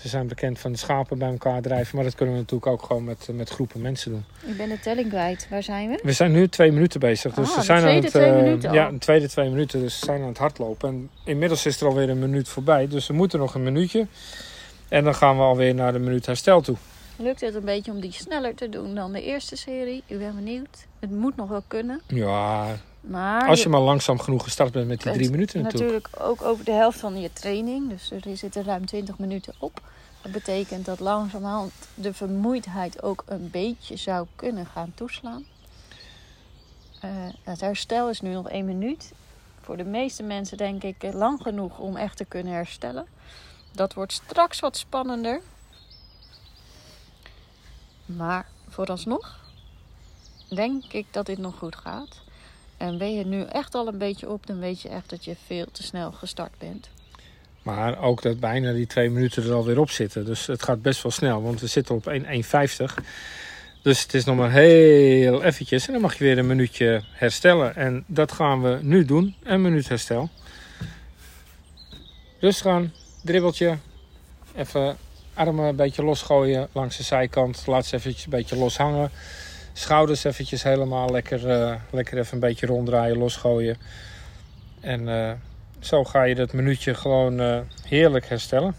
[0.02, 2.84] Ze zijn bekend van de schapen bij elkaar drijven, maar dat kunnen we natuurlijk ook
[2.84, 4.26] gewoon met, met groepen mensen doen.
[4.46, 5.48] Ik ben de telling kwijt.
[5.50, 6.00] Waar zijn we?
[6.04, 7.34] We zijn nu twee minuten bezig.
[7.34, 8.76] Dus ah, we zijn tweede aan het, twee uh, minuten al.
[8.76, 9.80] Ja, de tweede twee minuten.
[9.80, 10.90] Dus we zijn aan het hardlopen.
[10.90, 12.88] En inmiddels is er alweer een minuut voorbij.
[12.88, 14.08] Dus we moeten nog een minuutje.
[14.90, 16.76] En dan gaan we alweer naar de minuut herstel toe.
[17.16, 20.04] Lukt het een beetje om die sneller te doen dan de eerste serie?
[20.06, 20.88] Ik ben benieuwd.
[21.00, 22.02] Het moet nog wel kunnen.
[22.08, 22.66] Ja,
[23.02, 25.92] maar als je maar langzaam genoeg gestart bent met die drie minuten natuurlijk.
[25.92, 27.90] Natuurlijk ook over de helft van je training.
[27.90, 29.82] Dus er zitten ruim 20 minuten op.
[30.22, 35.46] Dat betekent dat langzamerhand de vermoeidheid ook een beetje zou kunnen gaan toeslaan.
[37.06, 37.12] Uh,
[37.44, 39.12] het herstel is nu nog één minuut.
[39.62, 43.06] Voor de meeste mensen denk ik lang genoeg om echt te kunnen herstellen.
[43.72, 45.42] Dat wordt straks wat spannender.
[48.06, 49.40] Maar vooralsnog
[50.50, 52.22] denk ik dat dit nog goed gaat.
[52.80, 55.36] En ben je nu echt al een beetje op, dan weet je echt dat je
[55.46, 56.90] veel te snel gestart bent.
[57.62, 60.26] Maar ook dat bijna die twee minuten er alweer op zitten.
[60.26, 63.04] Dus het gaat best wel snel, want we zitten op 1,50.
[63.82, 65.88] Dus het is nog maar heel eventjes.
[65.88, 67.76] En dan mag je weer een minuutje herstellen.
[67.76, 69.36] En dat gaan we nu doen.
[69.44, 70.30] Een minuut herstel.
[72.40, 73.78] Rustig aan dribbeltje.
[74.56, 74.98] Even
[75.34, 77.64] armen een beetje losgooien langs de zijkant.
[77.66, 79.12] Laat ze eventjes een beetje los hangen.
[79.74, 83.78] Schouders eventjes helemaal lekker, uh, lekker even een beetje ronddraaien, losgooien.
[84.80, 85.32] En uh,
[85.80, 88.76] zo ga je dat minuutje gewoon uh, heerlijk herstellen.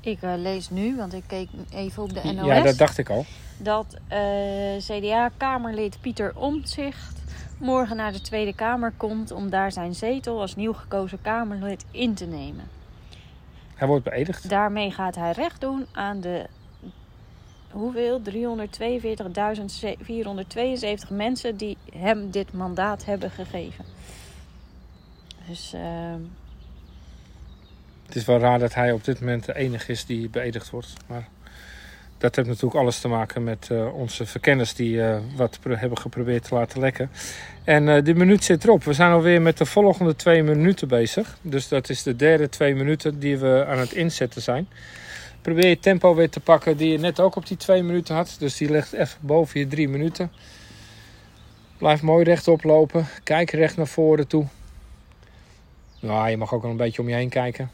[0.00, 2.46] Ik lees nu, want ik keek even op de NOS.
[2.46, 3.24] Ja, dat dacht ik al.
[3.58, 3.96] Dat
[4.78, 7.16] CDA-Kamerlid Pieter Omtzigt
[7.58, 12.14] morgen naar de Tweede Kamer komt om daar zijn zetel als nieuw gekozen Kamerlid in
[12.14, 12.68] te nemen.
[13.74, 14.48] Hij wordt beëdigd.
[14.48, 16.46] Daarmee gaat hij recht doen aan de
[17.70, 18.20] hoeveel?
[18.20, 18.28] 342.472
[21.10, 23.84] mensen die hem dit mandaat hebben gegeven.
[25.48, 25.72] Dus.
[25.74, 26.14] Uh...
[28.06, 30.92] Het is wel raar dat hij op dit moment de enige is die beëdigd wordt.
[31.06, 31.28] Maar
[32.18, 36.44] dat heeft natuurlijk alles te maken met uh, onze verkenners die uh, wat hebben geprobeerd
[36.44, 37.10] te laten lekken.
[37.64, 38.84] En uh, die minuut zit erop.
[38.84, 41.38] We zijn alweer met de volgende twee minuten bezig.
[41.42, 44.68] Dus dat is de derde twee minuten die we aan het inzetten zijn.
[45.46, 48.36] Probeer je tempo weer te pakken die je net ook op die twee minuten had.
[48.38, 50.32] Dus die ligt even boven je drie minuten.
[51.78, 53.06] Blijf mooi rechtop lopen.
[53.22, 54.46] Kijk recht naar voren toe.
[56.00, 57.70] Nou, je mag ook al een beetje om je heen kijken.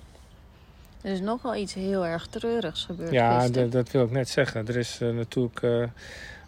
[1.00, 3.12] Er is nog wel iets heel erg treurigs gebeurd.
[3.12, 4.68] Ja, dat wil ik net zeggen.
[4.68, 5.84] Er is uh, natuurlijk uh,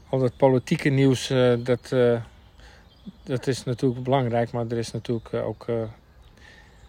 [0.08, 1.30] al dat politieke nieuws.
[1.30, 1.88] Uh, dat,
[3.22, 5.66] dat is natuurlijk belangrijk, maar er is natuurlijk ook.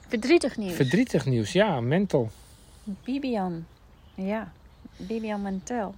[0.08, 0.76] verdrietig nieuws.
[0.76, 2.30] Verdrietig nieuws, ja, mental.
[2.84, 3.66] Bibian,
[4.16, 4.52] ja,
[4.98, 5.96] Bibian Mentel.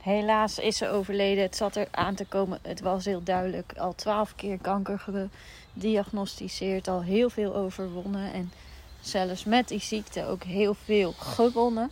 [0.00, 1.42] Helaas is ze overleden.
[1.42, 2.58] Het zat er aan te komen.
[2.62, 3.72] Het was heel duidelijk.
[3.76, 5.04] Al twaalf keer kanker
[5.74, 6.88] gediagnosticeerd.
[6.88, 8.32] Al heel veel overwonnen.
[8.32, 8.52] En
[9.00, 11.90] zelfs met die ziekte ook heel veel gewonnen.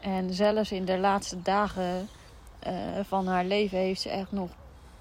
[0.00, 2.08] En zelfs in de laatste dagen
[2.66, 4.50] uh, van haar leven heeft ze echt nog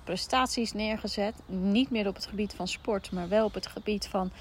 [0.04, 1.34] prestaties neergezet.
[1.46, 4.32] Niet meer op het gebied van sport, maar wel op het gebied van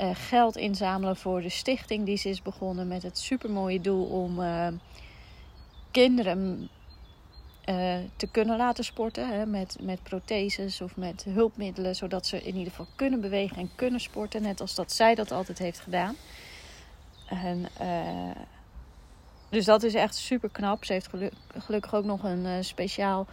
[0.00, 2.88] uh, geld inzamelen voor de stichting die ze is begonnen.
[2.88, 4.66] Met het supermooie doel om uh,
[5.90, 6.68] kinderen
[8.16, 9.28] te kunnen laten sporten.
[9.28, 11.96] Hè, met, met protheses of met hulpmiddelen.
[11.96, 14.42] Zodat ze in ieder geval kunnen bewegen en kunnen sporten.
[14.42, 16.16] Net als dat zij dat altijd heeft gedaan.
[17.26, 17.66] En,
[19.48, 20.84] dus dat is echt super knap.
[20.84, 23.26] Ze heeft geluk, gelukkig ook nog een speciaal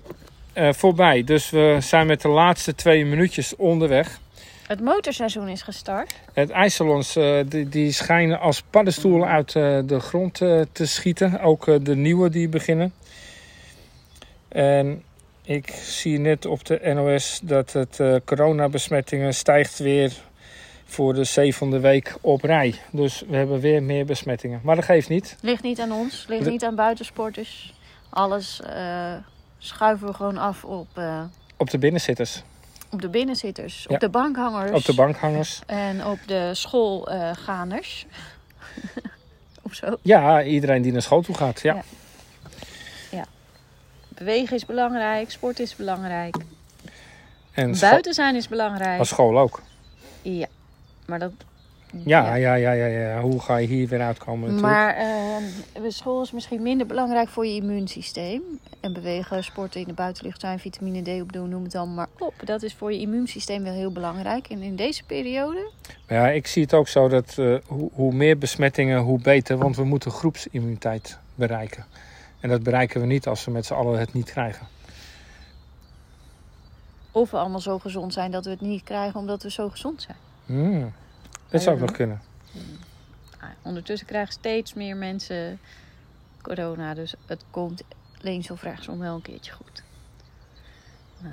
[0.53, 1.23] eh, voorbij.
[1.23, 4.19] Dus we zijn met de laatste twee minuutjes onderweg.
[4.67, 6.13] Het motorseizoen is gestart.
[6.33, 10.33] Het ijssalons eh, die, die schijnen als paddenstoelen uit eh, de grond
[10.71, 11.39] te schieten.
[11.41, 12.93] Ook de nieuwe die beginnen.
[14.47, 15.03] En
[15.43, 20.13] ik zie net op de NOS dat het coronabesmettingen stijgt weer
[20.93, 22.75] voor de zevende week op rij.
[22.91, 24.59] Dus we hebben weer meer besmettingen.
[24.63, 25.35] Maar dat geeft niet.
[25.41, 27.73] Ligt niet aan ons, ligt niet aan buitensporters.
[28.09, 29.13] Alles eh,
[29.57, 31.21] schuiven we gewoon af op, eh,
[31.57, 32.43] Op de binnenzitters,
[32.91, 33.93] op de binnenzitters, Ja.
[33.95, 35.61] op de bankhangers op de bankhangers.
[35.65, 38.05] en op de schoolgaanders.
[39.61, 39.97] of zo.
[40.01, 41.61] Ja, iedereen die naar school toe gaat.
[41.61, 41.83] Ja.
[43.11, 43.25] Ja.
[44.07, 46.35] Bewegen is belangrijk, sport is belangrijk,
[47.51, 48.97] En buiten zijn is belangrijk.
[48.97, 49.61] maar school ook.
[50.21, 50.47] Ja,
[51.05, 51.31] maar dat.
[52.05, 53.21] Ja, ja, ja, ja, ja.
[53.21, 54.73] Hoe ga je hier weer uitkomen natuurlijk.
[54.73, 58.41] Maar eh, school is misschien minder belangrijk voor je immuunsysteem.
[58.79, 62.33] En bewegen, sporten, in de buitenlucht zijn, vitamine D opdoen, noem het allemaal maar op.
[62.43, 64.47] Dat is voor je immuunsysteem wel heel belangrijk.
[64.47, 65.71] En in deze periode,
[66.07, 69.57] ja, ik zie het ook zo dat eh, hoe, hoe meer besmettingen, hoe beter.
[69.57, 71.85] Want we moeten groepsimmuniteit bereiken.
[72.39, 74.67] En dat bereiken we niet als we met z'n allen het niet krijgen.
[77.11, 80.01] of we allemaal zo gezond zijn dat we het niet krijgen omdat we zo gezond
[80.01, 80.17] zijn.
[81.49, 82.21] Dat zou ook nog kunnen.
[83.61, 85.59] Ondertussen krijgen steeds meer mensen
[86.41, 86.93] corona.
[86.93, 87.81] Dus het komt
[88.21, 89.83] links of rechtsom wel een keertje goed.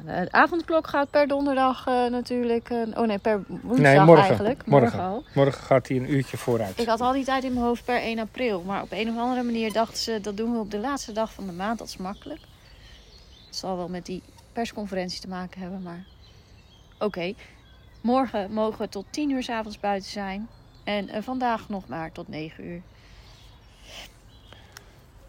[0.04, 2.70] Nou, de avondklok gaat per donderdag eh, natuurlijk.
[2.70, 4.24] eh, oh nee, per woensdag Nee, morgen.
[4.24, 4.66] eigenlijk.
[4.66, 5.00] Morgen.
[5.00, 5.24] al.
[5.34, 6.78] Morgen gaat hij een uurtje vooruit.
[6.80, 8.62] Ik had al die tijd in mijn hoofd per 1 april.
[8.62, 11.32] Maar op een of andere manier dachten ze dat doen we op de laatste dag
[11.32, 11.78] van de maand.
[11.78, 12.40] Dat is makkelijk.
[13.46, 16.04] Het zal wel met die persconferentie te maken hebben, maar
[16.98, 17.34] oké.
[18.00, 20.48] Morgen mogen we tot 10 uur 's avonds buiten zijn.
[20.84, 22.80] En eh, vandaag nog maar tot 9 uur.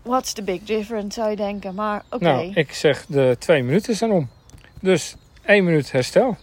[0.01, 1.75] What's the big difference, zou je denken.
[1.75, 2.23] Maar oké.
[2.23, 4.29] Nou, ik zeg de twee minuten zijn om.
[4.79, 6.37] Dus één minuut herstel.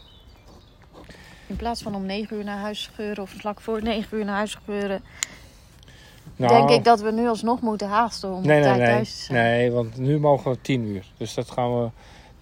[1.46, 4.36] In plaats van om 9 uur naar huis scheuren of vlak voor 9 uur naar
[4.36, 5.02] huis scheuren.
[6.36, 8.86] Nou, Denk ik dat we nu alsnog moeten haasten om nee, op tijd nee.
[8.86, 9.38] thuis te zijn.
[9.38, 11.04] Nee, want nu mogen we tien uur.
[11.16, 11.90] Dus dat gaan we,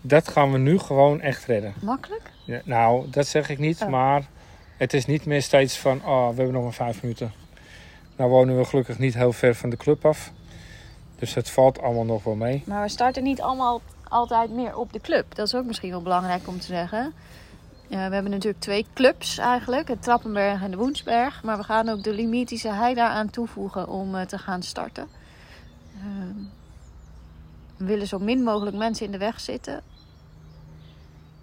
[0.01, 1.75] dat gaan we nu gewoon echt redden.
[1.83, 2.35] Makkelijk?
[2.47, 3.83] Ja, nou, dat zeg ik niet.
[3.83, 3.89] Oh.
[3.89, 4.27] Maar
[4.77, 7.33] het is niet meer steeds van, oh, we hebben nog maar vijf minuten.
[8.17, 10.33] Nou wonen we gelukkig niet heel ver van de club af.
[11.19, 12.63] Dus het valt allemaal nog wel mee.
[12.67, 15.35] Maar we starten niet allemaal altijd meer op de club.
[15.35, 17.15] Dat is ook misschien wel belangrijk om te zeggen.
[17.89, 19.89] We hebben natuurlijk twee clubs eigenlijk.
[19.89, 21.43] Het Trappenberg en de Woensberg.
[21.43, 25.09] Maar we gaan ook de Limitische Hei daaraan toevoegen om eh, te gaan starten.
[25.99, 26.45] Ehm,
[27.77, 29.83] we willen zo min mogelijk mensen in de weg zitten.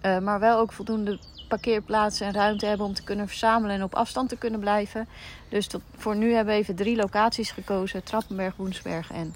[0.04, 3.94] Eh, maar wel ook voldoende parkeerplaatsen en ruimte hebben om te kunnen verzamelen en op
[3.94, 5.08] afstand te kunnen blijven.
[5.48, 8.02] Dus tot, voor nu hebben we even drie locaties gekozen.
[8.04, 9.34] Trappenberg, Woensberg en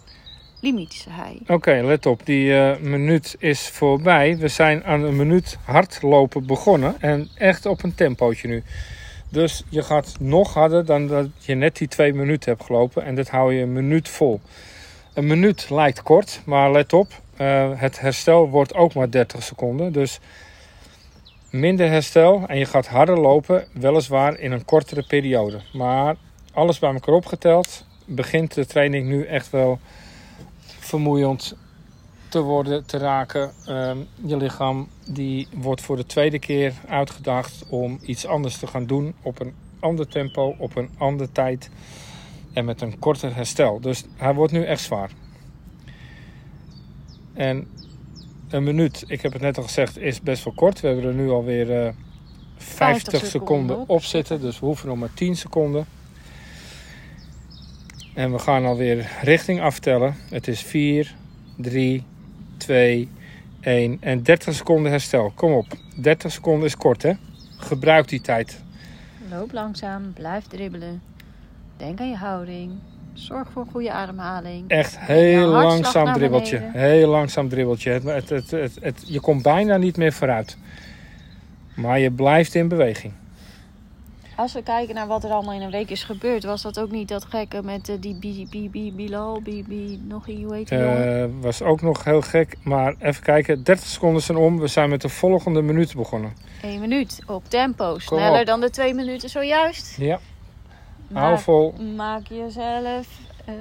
[0.60, 1.40] Limitische Hei.
[1.46, 2.26] Oké, let op.
[2.26, 4.36] Die eh, minuut is voorbij.
[4.38, 6.94] We zijn aan een minuut hardlopen begonnen.
[7.00, 8.62] En echt op een tempootje nu.
[9.28, 13.04] Dus je gaat nog harder dan dat je net die twee minuten hebt gelopen.
[13.04, 14.40] En dat hou je een minuut vol.
[15.14, 17.08] Een minuut lijkt kort, maar let op.
[17.36, 19.92] eh, het herstel wordt ook maar 30 seconden.
[19.92, 20.20] Dus
[21.58, 23.66] minder herstel en je gaat harder lopen.
[23.72, 25.60] Weliswaar in een kortere periode.
[25.72, 26.16] Maar
[26.52, 29.78] alles bij elkaar opgeteld begint de training nu echt wel
[30.78, 31.56] vermoeiend
[32.28, 33.52] te worden, te raken.
[33.66, 38.86] Ehm, je lichaam die wordt voor de tweede keer uitgedaagd om iets anders te gaan
[38.86, 41.70] doen op een ander tempo, op een andere tijd
[42.52, 43.80] en met een korter herstel.
[43.80, 45.10] Dus hij wordt nu echt zwaar.
[47.34, 47.68] En
[48.52, 50.80] een minuut, ik heb het net al gezegd, is best wel kort.
[50.80, 51.92] We hebben er nu alweer eh
[52.56, 54.40] 50, 50 seconden seconden opzitten.
[54.40, 55.86] Dus we hoeven nog maar 10 seconden.
[58.14, 60.14] En we gaan alweer richting aftellen.
[60.30, 61.14] Het is 4,
[61.56, 62.04] 3,
[62.56, 63.08] 2,
[63.60, 65.32] 1 en 30 seconden herstel.
[65.34, 65.66] Kom op.
[65.96, 67.12] 30 seconden is kort hè.
[67.56, 68.62] Gebruik die tijd.
[69.30, 71.02] Loop langzaam, blijf dribbelen.
[71.76, 72.72] Denk aan je houding.
[73.18, 74.68] Zorg voor een goede ademhaling.
[74.70, 76.70] Echt heel hartslag langzaam dribbeltje.
[76.72, 77.90] Heel langzaam dribbeltje.
[77.90, 80.56] Het, het, het, het, het- je komt bijna niet meer vooruit.
[81.76, 83.12] Maar je blijft in beweging.
[84.36, 86.90] Als we kijken naar wat er allemaal in een week is gebeurd, was dat ook
[86.90, 90.54] niet dat gekke met eh, die Bi- Bi- Bi- Bilal, Bi- Bi- nog een hoe
[90.54, 91.22] heet jongen?
[91.22, 92.56] Eh, was ook nog heel gek.
[92.62, 93.62] Maar even kijken.
[93.64, 94.58] 30 seconden zijn om.
[94.60, 96.32] We zijn met de volgende minuut begonnen.
[96.62, 99.96] Eén minuut op tempo, sneller dan de twee minuten zojuist.
[99.96, 100.18] Ja,
[101.12, 101.72] hou vol.
[101.96, 103.06] maak jezelf.
[103.44, 103.54] eh,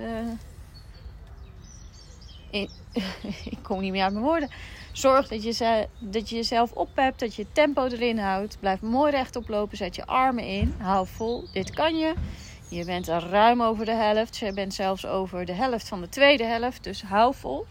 [2.49, 2.69] in-
[3.51, 4.49] ik kom niet meer uit mijn woorden.
[4.91, 8.57] Zorg dat je, dat je jezelf oppept, dat je tempo erin houdt.
[8.59, 10.73] Blijf mooi rechtop lopen, zet je armen in.
[10.77, 12.13] Hou vol, dit kan je.
[12.69, 14.37] Je bent er ruim over de helft.
[14.37, 17.65] Je bent zelfs over de helft van de tweede helft, dus hou vol.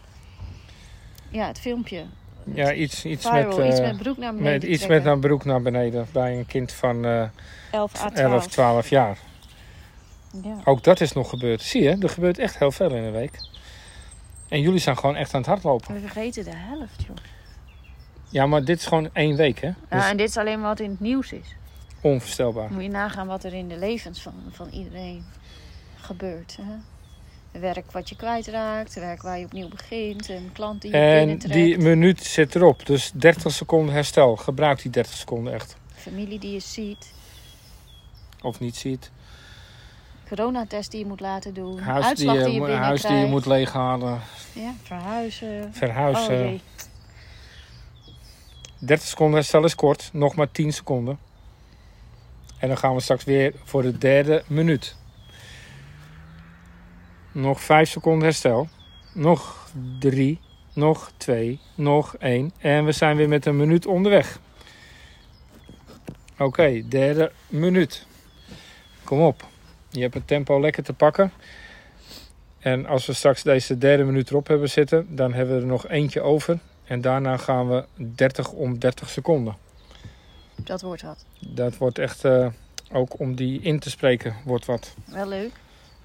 [1.29, 2.05] Ja, het filmpje.
[2.43, 5.19] Ja, iets, iets, Viral, met, iets eh, met broek naar beneden met, iets met een
[5.19, 6.07] broek naar beneden.
[6.11, 7.23] Bij een kind van eh
[7.71, 8.31] 11 à 12.
[8.33, 9.17] 11, 12 jaar.
[10.43, 10.55] Ja.
[10.63, 11.61] Ook dat is nog gebeurd.
[11.61, 13.39] Zie je, er gebeurt echt heel veel in een week.
[14.49, 15.93] En jullie zijn gewoon echt aan het hardlopen.
[15.93, 17.15] We vergeten de helft, joh.
[18.29, 19.67] Ja, maar dit is gewoon één week, hè?
[19.89, 21.55] Dus Ja, en dit is alleen wat in het nieuws is.
[22.01, 22.71] onvoorstelbaar.
[22.71, 25.25] Moet je nagaan wat er in de levens van, van iedereen
[25.95, 26.57] gebeurt.
[26.61, 26.73] Hè?
[27.59, 31.77] Werk wat je kwijtraakt, werk waar je opnieuw begint, een klant die je En die
[31.77, 32.85] minuut zit erop.
[32.85, 34.35] Dus 30 seconden herstel.
[34.35, 35.75] Gebruik die 30 seconden echt.
[35.95, 37.13] familie die je ziet,
[38.41, 39.11] Of niet ziet.
[40.27, 43.25] Coronatest die je moet laten doen, Huis, die uitslag je, die je, huis die je
[43.25, 44.19] moet leeghalen.
[44.53, 45.73] Ja, verhuizen.
[45.73, 46.39] Verhuizen.
[46.39, 46.61] Oh jee.
[48.79, 50.09] 30 seconden herstel is kort.
[50.13, 51.19] Nog maar 10 seconden.
[52.59, 54.95] En dan gaan we straks weer voor de derde minuut.
[57.31, 58.67] Nog 5 seconden herstel.
[59.13, 59.69] Nog
[59.99, 60.39] 3.
[60.73, 61.59] Nog 2.
[61.75, 62.51] Nog 1.
[62.57, 64.39] En we zijn weer met een minuut onderweg.
[66.37, 68.05] Oké, derde minuut.
[69.03, 69.45] Kom op.
[69.89, 71.31] Je hebt het tempo lekker te pakken.
[72.59, 75.87] En als we straks deze derde minuut erop hebben zitten, dan hebben we er nog
[75.87, 76.59] eentje over.
[76.83, 79.55] En daarna gaan we 30 om 30 seconden.
[80.55, 81.25] Dat wordt wat.
[81.39, 82.47] Dat wordt echt, eh,
[82.91, 84.95] ook om die in te spreken, wordt wat.
[85.05, 85.51] Wel leuk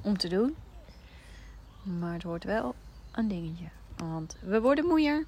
[0.00, 0.56] om te doen.
[1.82, 2.74] Maar het wordt wel
[3.12, 3.64] een dingetje.
[3.96, 5.24] Want we worden moeier.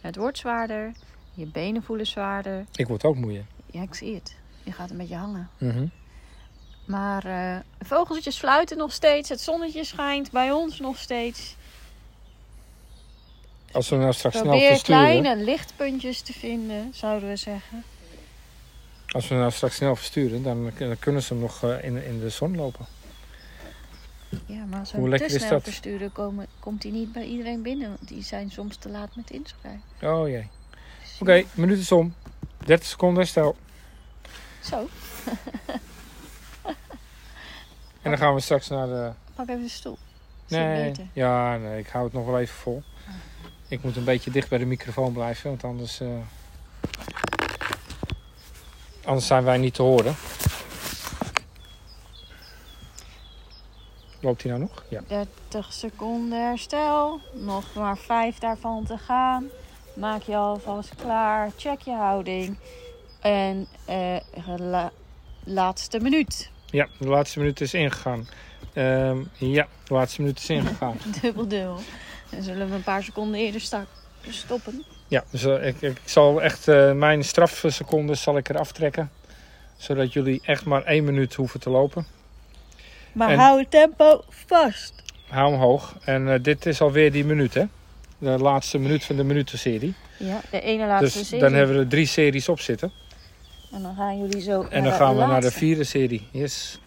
[0.00, 0.92] Het wordt zwaarder.
[1.34, 2.64] Je benen voelen zwaarder.
[2.74, 3.44] Ik word ook moeier.
[3.66, 4.36] Ja, ik zie het.
[4.62, 5.48] Je gaat een beetje hangen.
[5.58, 5.86] Mhm.
[6.90, 9.28] Maar eh, vogeltjes fluiten nog steeds.
[9.28, 11.56] Het zonnetje schijnt bij ons nog steeds.
[13.72, 17.84] Als we nou straks snel versturen, kleine lichtpuntjes te vinden, zouden we zeggen.
[19.08, 22.28] als we nou straks snel versturen, dan, dan kunnen ze nog eh, in, in de
[22.28, 22.86] zon lopen.
[24.46, 25.62] Ja, maar als we Hoe hem te snel dat?
[25.62, 27.88] versturen, komen, komt hij niet bij iedereen binnen.
[27.88, 29.82] Want die zijn soms te laat met inschrijven.
[30.02, 30.48] Oh jee.
[31.20, 32.14] Oké, minuut is om.
[32.64, 33.56] 30 seconden herstel.
[34.60, 34.88] Zo,
[38.02, 39.10] En dan gaan we straks naar de...
[39.34, 39.98] pak even de stoel.
[40.48, 42.82] Nee, ja, nee, ik hou het nog wel even vol.
[43.68, 46.00] Ik moet een beetje dicht bij de microfoon blijven, want anders...
[46.00, 46.08] eh,
[49.04, 50.14] anders zijn wij niet te horen.
[54.20, 54.84] Loopt hij nou nog?
[54.88, 55.00] Ja.
[55.06, 57.20] 30 seconden herstel.
[57.32, 59.48] Nog maar 5 daarvan te gaan.
[59.94, 61.50] Maak je alvast klaar.
[61.56, 62.56] Check je houding.
[63.20, 64.16] En eh,
[64.56, 64.92] la-
[65.44, 66.50] laatste minuut.
[66.70, 68.28] Ja, de laatste minuut is ingegaan.
[68.72, 70.96] Ehm, ja, de laatste minuut is ingegaan.
[71.22, 71.80] Dubbel dubbel.
[72.30, 73.60] Dan zullen we een paar seconden eerder
[74.28, 74.84] stoppen.
[75.08, 79.10] Ja, dus eh, ik, ik zal echt eh, mijn strafseconden zal ik eraf trekken.
[79.76, 82.06] Zodat jullie echt maar één minuut hoeven te lopen.
[83.12, 84.92] Maar En- hou het tempo vast.
[85.28, 85.96] Hou hem hoog.
[86.04, 87.64] En eh, dit is alweer die minuut, hè?
[88.18, 89.94] De laatste minuut van de minutenserie.
[90.16, 91.44] Ja, de ene laatste Dus serie.
[91.44, 92.92] dan hebben we er drie series op zitten.
[93.70, 96.28] En dan gaan jullie zo En dan gaan we naar de vierde serie.
[96.30, 96.80] Yes.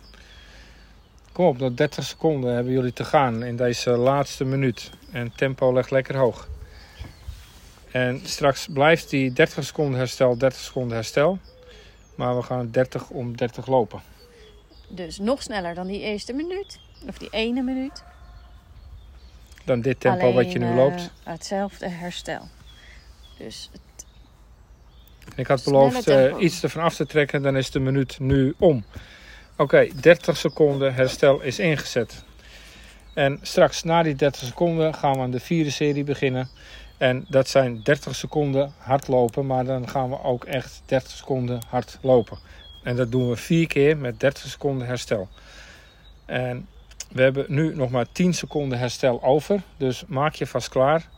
[1.31, 4.89] Kom op, nog 30 seconden hebben jullie te gaan in deze laatste minuut.
[5.11, 6.47] En tempo legt lekker hoog.
[7.91, 11.39] En straks blijft die 30 seconden herstel, 30 seconden herstel.
[12.15, 14.01] Maar we gaan 30 om 30 lopen.
[14.87, 16.79] Dus nog sneller dan die eerste minuut.
[17.07, 18.03] Of die ene minuut.
[19.65, 21.11] Dan dit tempo Alleen, wat je nu eh, loopt.
[21.23, 22.47] hetzelfde herstel.
[23.37, 23.81] Dus het-
[25.35, 28.83] Ik had beloofd eh, iets ervan af te trekken, dan is de minuut nu om.
[29.57, 32.23] Oké, 30 seconden herstel is ingezet.
[33.13, 36.49] En straks na die 30 seconden gaan we aan de vierde serie beginnen.
[36.97, 41.97] En dat zijn 30 seconden hardlopen, maar dan gaan we ook echt 30 seconden hard
[42.01, 42.37] lopen.
[42.83, 45.27] En dat doen we vier keer met 30 seconden herstel.
[46.25, 46.67] En
[47.11, 49.61] we hebben nu nog maar 10 seconden herstel over.
[49.77, 51.09] Dus maak je vast klaar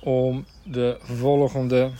[0.00, 1.90] om de volgende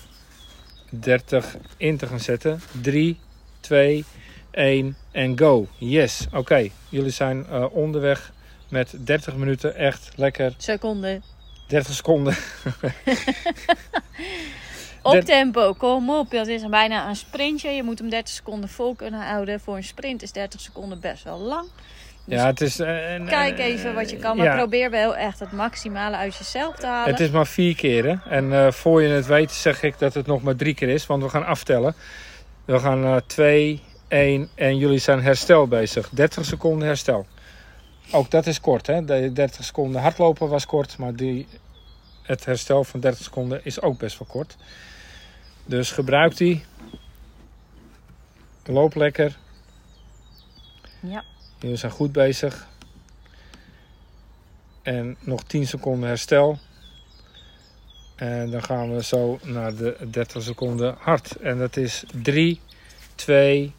[0.91, 2.63] 30 in te gaan zetten.
[2.83, 3.19] 3,
[3.61, 4.05] 2,
[4.51, 5.67] 1 en go.
[5.79, 6.69] Yes, oké.
[6.89, 8.33] Jullie zijn uh, onderweg
[8.69, 10.55] met 30 minuten echt lekker.
[10.57, 11.21] Seconde.
[11.67, 12.37] 30 seconden.
[15.03, 16.31] op tempo, kom op.
[16.31, 17.71] Dat is bijna een sprintje.
[17.71, 19.61] Je moet hem 30 seconden vol kunnen houden.
[19.61, 21.69] Voor een sprint is 30 seconden best wel lang.
[22.31, 22.87] Ja, het is, uh,
[23.27, 24.57] kijk even wat je kan, maar ja.
[24.57, 27.11] probeer wel echt het maximale uit jezelf te halen.
[27.11, 28.05] Het is maar vier keer.
[28.05, 28.37] Hè?
[28.37, 31.07] En uh, voor je het weet zeg ik dat het nog maar drie keer is,
[31.07, 31.95] want we gaan aftellen.
[32.65, 36.09] We gaan uh, twee, één en jullie zijn herstel bezig.
[36.09, 37.27] 30 seconden herstel.
[38.11, 38.87] Ook dat is kort.
[38.87, 39.05] Hè?
[39.05, 41.47] De 30 seconden hardlopen was kort, maar die,
[42.23, 44.57] het herstel van 30 seconden is ook best wel kort.
[45.65, 46.65] Dus gebruik die.
[48.65, 49.37] Loop lekker.
[51.01, 51.25] Ja.
[51.61, 52.69] Jullie zijn goed bezig.
[54.83, 56.59] En nog 10 seconden herstel.
[58.17, 61.37] En dan gaan we zo naar de 30 seconden hard.
[61.37, 62.61] En dat is 3,
[63.15, 63.73] 2,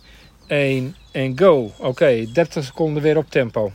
[0.47, 1.71] 1 en go.
[1.77, 3.71] Oké, 30 seconden weer op tempo.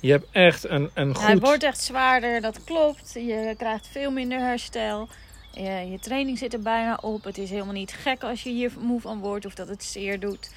[0.00, 1.26] Je hebt echt een, een goed...
[1.26, 3.12] Het wordt echt zwaarder, dat klopt.
[3.12, 5.08] Je krijgt veel minder herstel.
[5.52, 7.24] Je, je training zit er bijna op.
[7.24, 10.20] Het is helemaal niet gek als je hier moe van wordt of dat het zeer
[10.20, 10.50] doet.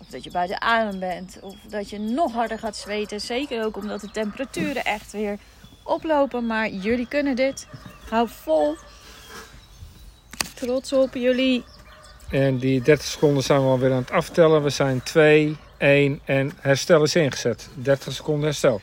[0.00, 1.38] Of dat je buiten adem bent.
[1.40, 3.20] Of dat je nog harder gaat zweten.
[3.20, 5.38] Zeker ook omdat de temperaturen echt weer
[5.82, 6.46] oplopen.
[6.46, 7.66] Maar jullie kunnen dit.
[8.08, 8.76] Hou vol.
[10.54, 11.64] Trots op jullie.
[12.30, 14.62] En die 30 seconden zijn we alweer aan het aftellen.
[14.62, 17.68] We zijn 2, 1 en herstel is ingezet.
[17.74, 18.80] 30 seconden herstel.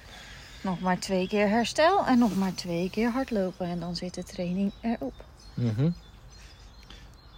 [0.61, 3.67] Nog maar twee keer herstel en nog maar twee keer hardlopen.
[3.67, 5.13] En dan zit de training erop.
[5.53, 5.95] Mm -hmm.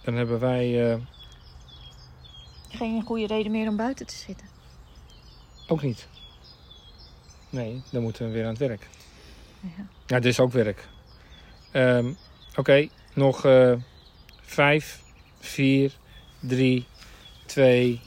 [0.04, 0.90] Dan hebben wij...
[0.90, 0.94] Uh...
[2.70, 4.46] Geen goede reden meer om buiten te zitten.
[5.68, 6.08] Ook niet.
[7.50, 8.88] Nee, dan moeten we weer aan het werk.
[9.60, 10.88] Ja, ja dit is ook werk.
[11.72, 12.16] Um,
[12.50, 13.72] Oké, okay, nog uh,
[14.40, 15.02] 5,
[15.40, 15.92] 4,
[16.40, 16.86] 3,
[17.46, 18.00] 2,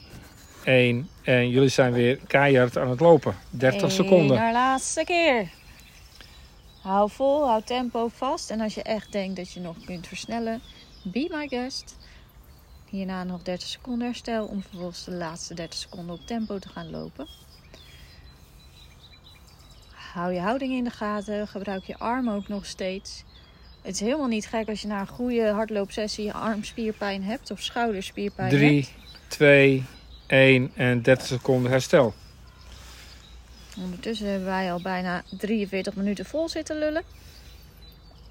[0.64, 1.08] 1.
[1.22, 3.36] En jullie zijn weer keihard aan het lopen.
[3.50, 4.36] 30 Eén seconden.
[4.36, 5.48] Naar laatste keer.
[6.82, 8.50] Hou vol, hou tempo vast.
[8.50, 10.60] En als je echt denkt dat je nog kunt versnellen,
[11.02, 11.96] be my guest.
[12.94, 16.90] Hierna nog 30 seconden herstel om vervolgens de laatste 30 seconden op tempo te gaan
[16.90, 17.26] lopen.
[19.90, 21.48] Hou je houding in de gaten.
[21.48, 23.24] Gebruik je arm ook nog steeds.
[23.82, 28.50] Het is helemaal niet gek als je na een goede hardloopsessie armspierpijn hebt of schouderspierpijn
[28.50, 28.90] 3, hebt.
[29.28, 29.84] 2,
[30.26, 32.14] 1 en 30 seconden herstel.
[33.76, 37.02] Ondertussen hebben wij al bijna 43 minuten vol zitten lullen.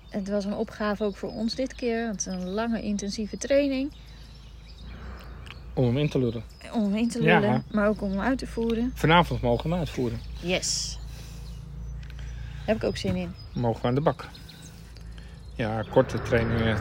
[0.09, 2.07] Het was een opgave ook voor ons dit keer.
[2.07, 3.91] Het is een lange intensieve training.
[5.74, 6.43] Om hem in te lullen.
[6.74, 7.63] Om hem in te lullen, ja.
[7.71, 8.91] maar ook om hem uit te voeren.
[8.95, 10.19] Vanavond mogen we hem uitvoeren.
[10.39, 10.99] Yes.
[12.07, 13.34] Daar heb ik ook zin in.
[13.53, 14.28] Mogen we aan de bak.
[15.55, 16.78] Ja, korte trainingen.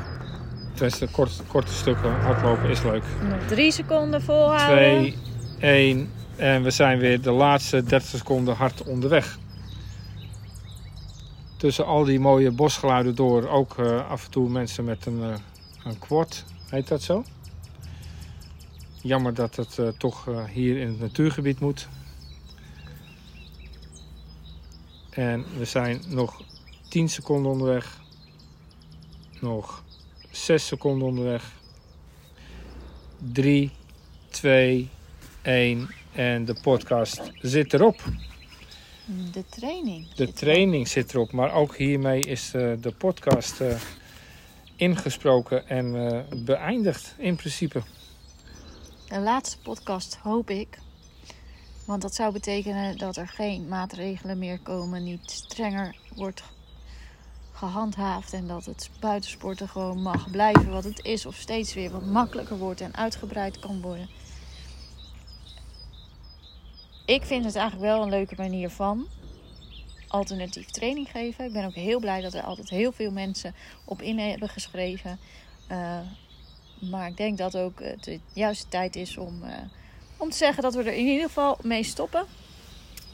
[0.75, 3.03] Tenminste, korte, korte stukken hardlopen is leuk.
[3.29, 4.79] Nog drie seconden volhouden.
[4.79, 5.17] 2,
[5.59, 9.39] 1 en we zijn weer de laatste 30 seconden hard onderweg.
[11.57, 15.35] Tussen al die mooie bosgeluiden door ook uh, af en toe mensen met een, uh,
[15.85, 16.45] een quad.
[16.69, 17.25] Heet dat zo?
[19.03, 21.89] Jammer dat het uh, toch hier in het natuurgebied moet.
[25.11, 26.43] En we zijn nog
[26.89, 28.01] 10 seconden onderweg.
[29.41, 29.85] Nog
[30.31, 31.53] 6 seconden onderweg.
[33.33, 33.71] 3,
[34.29, 34.89] 2,
[35.43, 38.03] 1 en de podcast zit erop.
[39.33, 40.15] De training.
[40.15, 43.75] De training zit erop, maar ook hiermee is uh, de podcast uh,
[44.77, 47.83] ingesproken en uh, beëindigd in principe.
[49.13, 50.79] De laatste podcast hoop ik.
[51.85, 56.43] Want dat zou betekenen dat er geen maatregelen meer komen, niet strenger wordt
[57.53, 62.05] gehandhaafd en dat het buitensporten gewoon mag blijven wat het is of steeds weer wat
[62.05, 64.09] makkelijker wordt en uitgebreid kan worden.
[67.07, 69.07] Ik vind het eigenlijk wel een leuke manier van
[70.09, 71.45] alternatief training geven.
[71.45, 73.55] Ik ben ook heel blij dat er altijd heel veel mensen
[73.85, 75.19] op in hebben geschreven.
[75.71, 75.99] Uh,
[76.91, 79.51] maar ik denk dat ook het de juiste tijd is om, uh,
[80.17, 82.25] om te zeggen dat we er in ieder geval mee stoppen.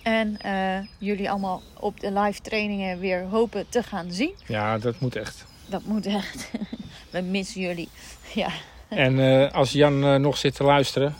[0.02, 4.34] En uh, jullie allemaal op de live trainingen weer hopen te gaan zien.
[4.46, 5.44] Ja, dat moet echt.
[5.66, 6.50] Dat moet echt.
[7.10, 7.88] We missen jullie.
[8.34, 8.50] Ja.
[8.88, 11.14] En uh, als Jan uh, nog zit te luisteren,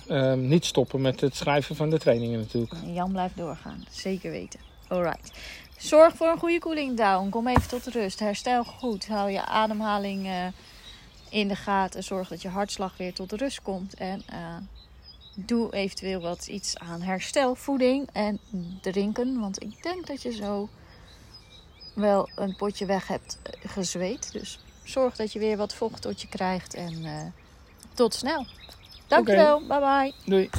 [0.49, 2.73] niet stoppen met het schrijven van de trainingen natuurlijk.
[2.87, 4.61] Jan blijft doorgaan, zeker weten.
[4.89, 5.33] Alright.
[5.77, 7.29] Zorg voor een goede cooling down.
[7.29, 8.21] Kom even tot rust.
[8.21, 9.09] Herstel goed.
[9.09, 10.29] Hou je ademhaling
[11.31, 12.05] in de gaten.
[12.05, 13.95] Zorg dat je hartslag weer tot rust komt.
[13.95, 14.57] En uh,
[15.35, 18.39] doe eventueel wat iets aan herstelvoeding en
[18.81, 19.41] drinken.
[19.41, 20.69] Want ik denk dat je zo
[21.95, 24.33] wel een potje weg hebt gezweet.
[24.33, 26.75] Dus zorg dat je weer wat vocht tot je krijgt.
[26.75, 27.21] En uh,
[27.95, 28.47] tot snel.
[29.07, 29.57] Dankjewel.
[29.57, 29.81] Okay.
[29.81, 30.31] Bye bye.
[30.31, 30.51] Doei.